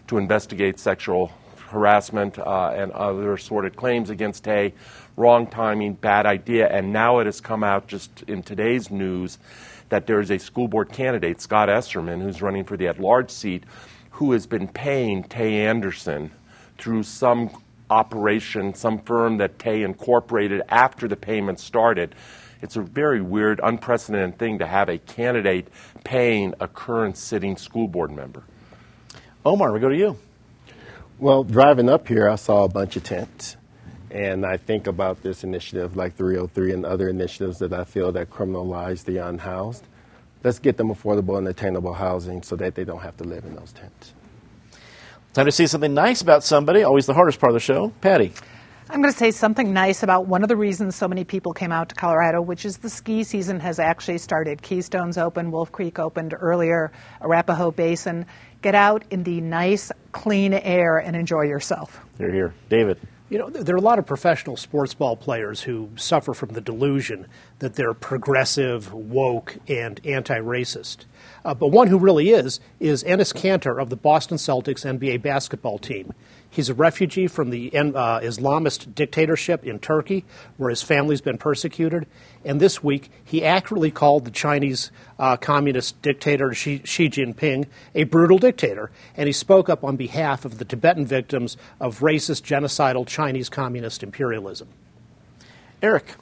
to 0.07 0.17
investigate 0.17 0.79
sexual 0.79 1.31
harassment 1.69 2.37
uh, 2.37 2.73
and 2.75 2.91
other 2.91 3.33
assorted 3.33 3.75
claims 3.75 4.09
against 4.09 4.43
Tay 4.43 4.73
wrong 5.19 5.45
timing, 5.45 5.93
bad 5.93 6.25
idea. 6.25 6.67
And 6.69 6.93
now 6.93 7.19
it 7.19 7.25
has 7.25 7.41
come 7.41 7.63
out 7.63 7.87
just 7.87 8.23
in 8.23 8.41
today's 8.41 8.89
news 8.89 9.37
that 9.89 10.07
there 10.07 10.19
is 10.19 10.31
a 10.31 10.39
school 10.39 10.67
board 10.67 10.91
candidate, 10.91 11.41
Scott 11.41 11.67
Esserman, 11.67 12.21
who's 12.21 12.41
running 12.41 12.63
for 12.63 12.77
the 12.77 12.87
at 12.87 12.99
large 12.99 13.29
seat, 13.29 13.65
who 14.11 14.31
has 14.31 14.47
been 14.47 14.67
paying 14.67 15.23
Tay 15.23 15.65
Anderson 15.65 16.31
through 16.77 17.03
some 17.03 17.49
operation, 17.89 18.73
some 18.73 18.99
firm 18.99 19.37
that 19.37 19.59
Tay 19.59 19.83
incorporated 19.83 20.61
after 20.69 21.07
the 21.07 21.17
payment 21.17 21.59
started. 21.59 22.15
It's 22.61 22.77
a 22.77 22.81
very 22.81 23.21
weird, 23.21 23.59
unprecedented 23.61 24.37
thing 24.37 24.59
to 24.59 24.67
have 24.67 24.89
a 24.89 24.99
candidate 24.99 25.67
paying 26.03 26.53
a 26.59 26.67
current 26.67 27.17
sitting 27.17 27.57
school 27.57 27.87
board 27.87 28.11
member. 28.11 28.43
Omar, 29.45 29.73
we 29.73 29.79
go 29.79 29.89
to 29.89 29.97
you. 29.97 30.17
Well, 31.21 31.43
driving 31.43 31.89
up 31.89 32.07
here, 32.07 32.29
I 32.29 32.35
saw 32.35 32.63
a 32.63 32.69
bunch 32.69 32.95
of 32.95 33.03
tents. 33.03 33.57
And 34.09 34.45
I 34.45 34.55
think 34.55 34.87
about 34.87 35.21
this 35.21 35.43
initiative 35.43 35.97
like 35.97 36.15
303 36.15 36.71
and 36.71 36.85
other 36.85 37.09
initiatives 37.09 37.59
that 37.59 37.73
I 37.73 37.83
feel 37.83 38.13
that 38.13 38.29
criminalize 38.29 39.03
the 39.03 39.17
unhoused. 39.17 39.83
Let's 40.45 40.59
get 40.59 40.77
them 40.77 40.87
affordable 40.87 41.37
and 41.37 41.45
attainable 41.49 41.93
housing 41.93 42.41
so 42.41 42.55
that 42.55 42.75
they 42.75 42.85
don't 42.85 43.01
have 43.01 43.17
to 43.17 43.25
live 43.25 43.43
in 43.43 43.53
those 43.53 43.73
tents. 43.73 44.13
Time 45.33 45.45
to 45.45 45.51
see 45.51 45.67
something 45.67 45.93
nice 45.93 46.21
about 46.21 46.45
somebody. 46.45 46.83
Always 46.83 47.05
the 47.05 47.13
hardest 47.13 47.37
part 47.41 47.49
of 47.49 47.55
the 47.55 47.59
show. 47.59 47.89
Patty. 47.99 48.31
I'm 48.91 49.01
going 49.03 49.13
to 49.13 49.19
say 49.19 49.29
something 49.29 49.71
nice 49.71 50.01
about 50.01 50.25
one 50.25 50.41
of 50.41 50.49
the 50.49 50.55
reasons 50.55 50.95
so 50.95 51.07
many 51.07 51.23
people 51.23 51.53
came 51.53 51.71
out 51.71 51.89
to 51.89 51.95
Colorado, 51.95 52.41
which 52.41 52.65
is 52.65 52.77
the 52.77 52.89
ski 52.89 53.23
season 53.23 53.59
has 53.59 53.77
actually 53.77 54.17
started. 54.17 54.63
Keystone's 54.63 55.15
open, 55.15 55.51
Wolf 55.51 55.71
Creek 55.71 55.99
opened 55.99 56.33
earlier, 56.33 56.91
Arapahoe 57.21 57.69
Basin. 57.69 58.25
Get 58.61 58.75
out 58.75 59.03
in 59.09 59.23
the 59.23 59.39
nice, 59.41 59.91
clean 60.11 60.53
air 60.53 60.97
and 60.97 61.15
enjoy 61.15 61.43
yourself. 61.43 62.01
You're 62.17 62.31
here. 62.31 62.53
David. 62.69 62.99
You 63.29 63.37
know, 63.37 63.49
there 63.49 63.75
are 63.75 63.77
a 63.77 63.81
lot 63.81 63.99
of 63.99 64.07
professional 64.07 64.57
sports 64.57 64.95
ball 64.95 65.15
players 65.15 65.61
who 65.61 65.91
suffer 65.95 66.33
from 66.33 66.49
the 66.49 66.61
delusion 66.61 67.27
that 67.59 67.75
they're 67.75 67.93
progressive, 67.93 68.91
woke, 68.91 69.57
and 69.67 70.01
anti 70.03 70.39
racist. 70.39 71.05
Uh, 71.45 71.53
but 71.53 71.67
one 71.67 71.87
who 71.87 71.99
really 71.99 72.31
is 72.31 72.59
is 72.79 73.03
Enes 73.03 73.33
Kanter 73.33 73.79
of 73.79 73.91
the 73.91 73.95
Boston 73.95 74.37
Celtics 74.37 74.83
NBA 74.83 75.21
basketball 75.21 75.77
team. 75.77 76.11
He's 76.51 76.69
a 76.69 76.73
refugee 76.73 77.27
from 77.27 77.51
the 77.51 77.71
uh, 77.75 78.19
Islamist 78.21 78.95
dictatorship 78.95 79.65
in 79.65 79.77
Turkey, 79.79 80.25
where 80.57 80.71
his 80.71 80.81
family's 80.81 81.21
been 81.21 81.37
persecuted. 81.37 82.07
And 82.43 82.59
this 82.59 82.83
week, 82.83 83.11
he 83.23 83.45
accurately 83.45 83.91
called 83.91 84.25
the 84.25 84.31
Chinese 84.31 84.91
uh, 85.19 85.37
communist 85.37 86.01
dictator 86.01 86.53
Xi, 86.53 86.81
Xi 86.83 87.09
Jinping 87.09 87.67
a 87.93 88.05
brutal 88.05 88.39
dictator. 88.39 88.89
And 89.15 89.27
he 89.27 89.33
spoke 89.33 89.69
up 89.69 89.83
on 89.83 89.95
behalf 89.95 90.43
of 90.43 90.57
the 90.57 90.65
Tibetan 90.65 91.05
victims 91.05 91.55
of 91.79 91.99
racist, 91.99 92.43
genocidal 92.43 93.05
Chinese 93.05 93.49
communist 93.49 94.01
imperialism. 94.01 94.69
Eric. 95.81 96.15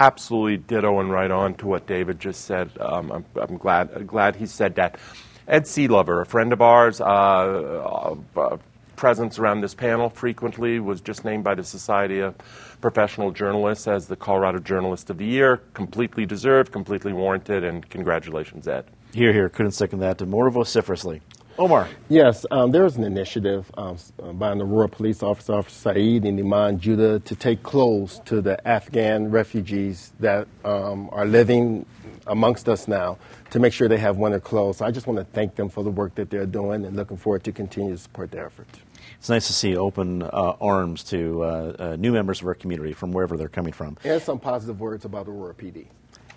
absolutely 0.00 0.56
ditto 0.56 1.00
and 1.00 1.10
right 1.10 1.30
on 1.30 1.54
to 1.54 1.66
what 1.66 1.86
David 1.86 2.20
just 2.20 2.44
said. 2.44 2.70
Um, 2.80 3.10
I'm, 3.10 3.24
I'm, 3.36 3.56
glad 3.58 4.06
glad 4.06 4.36
he 4.36 4.46
said 4.46 4.76
that. 4.76 4.98
Ed 5.46 5.64
Sealover, 5.64 6.22
a 6.22 6.24
friend 6.24 6.52
of 6.54 6.62
ours, 6.62 7.00
uh, 7.00 7.04
uh, 7.04 8.16
uh, 8.36 8.56
presence 8.96 9.38
around 9.38 9.60
this 9.60 9.74
panel 9.74 10.08
frequently, 10.08 10.80
was 10.80 11.00
just 11.00 11.24
named 11.24 11.44
by 11.44 11.54
the 11.54 11.64
Society 11.64 12.20
of 12.20 12.34
Professional 12.80 13.30
Journalists 13.30 13.86
as 13.86 14.06
the 14.06 14.16
Colorado 14.16 14.58
Journalist 14.58 15.10
of 15.10 15.18
the 15.18 15.24
Year. 15.24 15.62
Completely 15.72 16.26
deserved, 16.26 16.72
completely 16.72 17.12
warranted, 17.12 17.64
and 17.64 17.88
congratulations, 17.88 18.68
Ed. 18.68 18.84
Here, 19.12 19.32
here, 19.32 19.48
couldn't 19.48 19.72
second 19.72 20.00
that 20.00 20.20
more 20.26 20.50
vociferously. 20.50 21.20
Omar. 21.56 21.88
Yes, 22.08 22.44
um, 22.50 22.72
there 22.72 22.82
was 22.82 22.96
an 22.96 23.04
initiative 23.04 23.70
um, 23.76 23.96
uh, 24.20 24.32
by 24.32 24.52
the 24.54 24.64
Aurora 24.64 24.88
Police 24.88 25.22
Officer, 25.22 25.52
Officer 25.52 25.94
Saeed 25.94 26.24
and 26.24 26.38
Iman 26.38 26.80
Judah, 26.80 27.20
to 27.20 27.36
take 27.36 27.62
clothes 27.62 28.20
to 28.24 28.40
the 28.40 28.66
Afghan 28.66 29.30
refugees 29.30 30.12
that 30.18 30.48
um, 30.64 31.08
are 31.12 31.24
living 31.24 31.86
amongst 32.26 32.68
us 32.68 32.88
now 32.88 33.18
to 33.50 33.60
make 33.60 33.72
sure 33.72 33.86
they 33.86 33.98
have 33.98 34.16
winter 34.16 34.40
clothes. 34.40 34.78
So 34.78 34.84
I 34.84 34.90
just 34.90 35.06
want 35.06 35.18
to 35.18 35.24
thank 35.24 35.54
them 35.54 35.68
for 35.68 35.84
the 35.84 35.90
work 35.90 36.16
that 36.16 36.28
they're 36.28 36.44
doing 36.44 36.84
and 36.84 36.96
looking 36.96 37.16
forward 37.16 37.44
to 37.44 37.52
continue 37.52 37.92
to 37.92 37.98
support 37.98 38.32
their 38.32 38.46
efforts. 38.46 38.80
It's 39.18 39.28
nice 39.28 39.46
to 39.46 39.52
see 39.52 39.76
open 39.76 40.22
uh, 40.22 40.56
arms 40.60 41.04
to 41.04 41.44
uh, 41.44 41.76
uh, 41.78 41.96
new 41.96 42.12
members 42.12 42.40
of 42.40 42.48
our 42.48 42.54
community 42.54 42.94
from 42.94 43.12
wherever 43.12 43.36
they're 43.36 43.48
coming 43.48 43.72
from. 43.72 43.96
And 44.02 44.20
some 44.20 44.40
positive 44.40 44.80
words 44.80 45.04
about 45.04 45.28
Aurora 45.28 45.54
PD. 45.54 45.86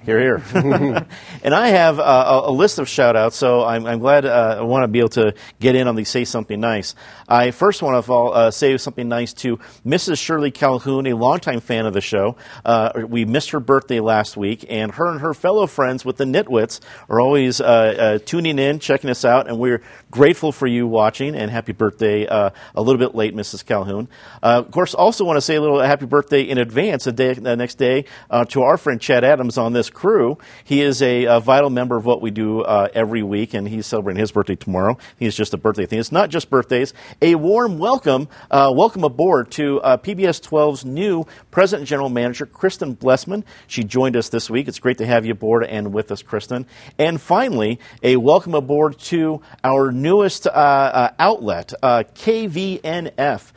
Here, 0.06 0.20
here. 0.20 0.42
and 1.44 1.54
I 1.54 1.70
have 1.70 2.00
uh, 2.00 2.44
a, 2.46 2.52
list 2.52 2.80
of 2.80 2.88
shout 2.88 3.18
outs, 3.18 3.36
so 3.36 3.66
I'm, 3.66 3.86
I'm 3.86 4.00
glad 4.00 4.26
uh, 4.26 4.58
I 4.60 4.62
want 4.62 4.84
to 4.84 4.88
be 4.88 5.00
able 5.00 5.10
to 5.10 5.34
get 5.60 5.76
in 5.76 5.88
on 5.88 5.96
the 5.96 6.06
Say 6.06 6.24
Something 6.24 6.62
Nice. 6.62 6.96
I 7.28 7.52
first 7.52 7.82
want 7.82 8.06
to 8.06 8.14
uh, 8.14 8.52
say 8.52 8.78
something 8.78 9.10
nice 9.10 9.34
to 9.34 9.58
Mrs. 9.86 10.18
Shirley 10.18 10.52
Calhoun, 10.52 11.08
a 11.08 11.14
longtime 11.14 11.60
fan 11.60 11.86
of 11.86 11.94
the 11.94 12.00
show. 12.00 12.38
Uh, 12.64 12.92
we 13.08 13.26
missed 13.26 13.50
her 13.50 13.60
birthday 13.60 14.00
last 14.00 14.38
week, 14.38 14.66
and 14.70 14.94
her 14.94 15.12
and 15.12 15.20
her 15.20 15.34
fellow 15.34 15.68
friends 15.68 16.06
with 16.06 16.16
the 16.16 16.26
Nitwits 16.26 16.80
are 17.10 17.20
always 17.20 17.60
uh, 17.60 17.66
uh, 17.66 18.20
tuning 18.24 18.60
in, 18.60 18.80
checking 18.80 19.10
us 19.10 19.26
out, 19.26 19.50
and 19.50 19.60
we're 19.60 19.82
grateful 20.10 20.54
for 20.54 20.68
you 20.68 20.88
watching, 20.88 21.36
and 21.36 21.52
happy 21.52 21.74
birthday 21.74 22.24
a 22.26 22.54
little 22.76 23.00
bit 23.00 23.14
late, 23.14 23.36
Mrs. 23.36 23.66
Calhoun. 23.66 24.08
of 24.42 24.72
course, 24.72 24.94
also 24.94 25.26
want 25.26 25.36
to 25.38 25.42
say 25.42 25.56
a 25.56 25.62
little 25.62 25.82
happy 25.82 26.06
birthday 26.06 26.44
in 26.44 26.58
advance, 26.60 27.04
the, 27.04 27.12
day, 27.12 27.34
the 27.34 27.58
next 27.58 27.76
day, 27.76 28.06
to 28.48 28.62
our 28.62 28.78
friend 28.78 29.02
Chad 29.02 29.26
Adams 29.26 29.58
on 29.58 29.74
this 29.74 29.87
this 29.88 29.96
crew. 29.96 30.38
He 30.64 30.82
is 30.82 31.02
a, 31.02 31.26
a 31.26 31.40
vital 31.40 31.70
member 31.70 31.96
of 31.96 32.06
what 32.06 32.22
we 32.22 32.32
do 32.32 32.62
uh, 32.62 32.90
every 32.94 33.24
week, 33.24 33.54
and 33.54 33.68
he's 33.68 33.86
celebrating 33.86 34.20
his 34.20 34.32
birthday 34.32 34.56
tomorrow. 34.56 34.98
He's 35.18 35.36
just 35.36 35.54
a 35.54 35.58
birthday 35.58 35.86
thing. 35.86 36.00
It's 36.00 36.12
not 36.12 36.30
just 36.30 36.50
birthdays. 36.50 36.94
A 37.22 37.36
warm 37.36 37.78
welcome, 37.80 38.28
uh, 38.52 38.72
welcome 38.76 39.04
aboard 39.04 39.50
to 39.52 39.80
uh, 39.82 39.98
PBS 39.98 40.42
12's 40.42 40.84
new 40.84 41.26
President 41.52 41.82
and 41.82 41.88
General 41.88 42.10
Manager, 42.10 42.46
Kristen 42.46 42.94
Blessman. 42.94 43.46
She 43.68 43.84
joined 43.84 44.16
us 44.18 44.30
this 44.30 44.50
week. 44.50 44.68
It's 44.68 44.80
great 44.80 44.98
to 44.98 45.06
have 45.06 45.26
you 45.26 45.32
aboard 45.32 45.64
and 45.64 45.94
with 45.94 46.12
us, 46.12 46.22
Kristen. 46.22 46.66
And 47.00 47.22
finally, 47.22 47.80
a 48.04 48.18
welcome 48.18 48.56
aboard 48.56 49.00
to 49.00 49.42
our 49.64 49.92
newest 49.92 50.48
uh, 50.48 50.50
uh, 50.50 51.14
outlet, 51.18 51.74
uh, 51.82 52.04
KVNF, 52.14 53.52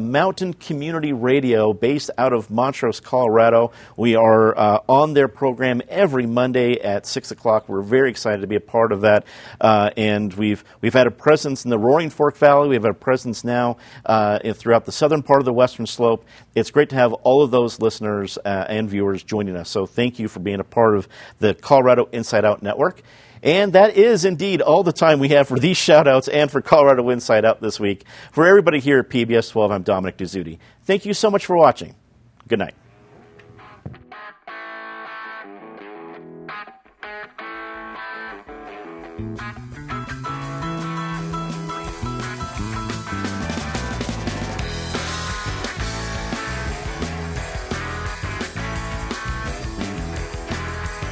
Mountain 0.00 0.54
Community 0.54 1.12
Radio, 1.12 1.72
based 1.72 2.10
out 2.16 2.32
of 2.32 2.50
Montrose, 2.50 3.00
Colorado. 3.00 3.72
We 3.96 4.14
are 4.14 4.56
on 4.88 5.14
their 5.14 5.28
program 5.28 5.71
program 5.72 5.88
every 5.88 6.26
Monday 6.26 6.80
at 6.80 7.06
six 7.06 7.30
o'clock. 7.30 7.68
We're 7.68 7.82
very 7.82 8.10
excited 8.10 8.42
to 8.42 8.46
be 8.46 8.56
a 8.56 8.60
part 8.60 8.92
of 8.92 9.02
that, 9.02 9.24
uh, 9.60 9.90
and 9.96 10.32
we've 10.34 10.64
we've 10.80 10.92
had 10.92 11.06
a 11.06 11.10
presence 11.10 11.64
in 11.64 11.70
the 11.70 11.78
Roaring 11.78 12.10
Fork 12.10 12.36
Valley. 12.36 12.68
We 12.68 12.74
have 12.74 12.84
a 12.84 12.94
presence 12.94 13.44
now 13.44 13.76
uh, 14.04 14.38
throughout 14.54 14.84
the 14.84 14.92
southern 14.92 15.22
part 15.22 15.40
of 15.40 15.44
the 15.44 15.52
Western 15.52 15.86
Slope. 15.86 16.24
It's 16.54 16.70
great 16.70 16.90
to 16.90 16.96
have 16.96 17.12
all 17.12 17.42
of 17.42 17.50
those 17.50 17.80
listeners 17.80 18.38
uh, 18.44 18.66
and 18.68 18.88
viewers 18.88 19.22
joining 19.22 19.56
us. 19.56 19.70
So 19.70 19.86
thank 19.86 20.18
you 20.18 20.28
for 20.28 20.40
being 20.40 20.60
a 20.60 20.64
part 20.64 20.96
of 20.96 21.08
the 21.38 21.54
Colorado 21.54 22.08
Inside 22.12 22.44
Out 22.44 22.62
Network. 22.62 23.02
And 23.44 23.72
that 23.72 23.96
is 23.96 24.24
indeed 24.24 24.62
all 24.62 24.84
the 24.84 24.92
time 24.92 25.18
we 25.18 25.30
have 25.30 25.48
for 25.48 25.58
these 25.58 25.76
shout 25.76 26.06
outs 26.06 26.28
and 26.28 26.48
for 26.48 26.62
Colorado 26.62 27.10
Inside 27.10 27.44
Out 27.44 27.60
this 27.60 27.80
week. 27.80 28.04
For 28.30 28.46
everybody 28.46 28.78
here 28.78 29.00
at 29.00 29.10
PBS 29.10 29.50
12, 29.50 29.72
I'm 29.72 29.82
Dominic 29.82 30.16
Dezzutti. 30.16 30.58
Thank 30.84 31.06
you 31.06 31.14
so 31.14 31.28
much 31.28 31.46
for 31.46 31.56
watching. 31.56 31.96
Good 32.46 32.60
night. 32.60 32.74
You. 39.18 39.61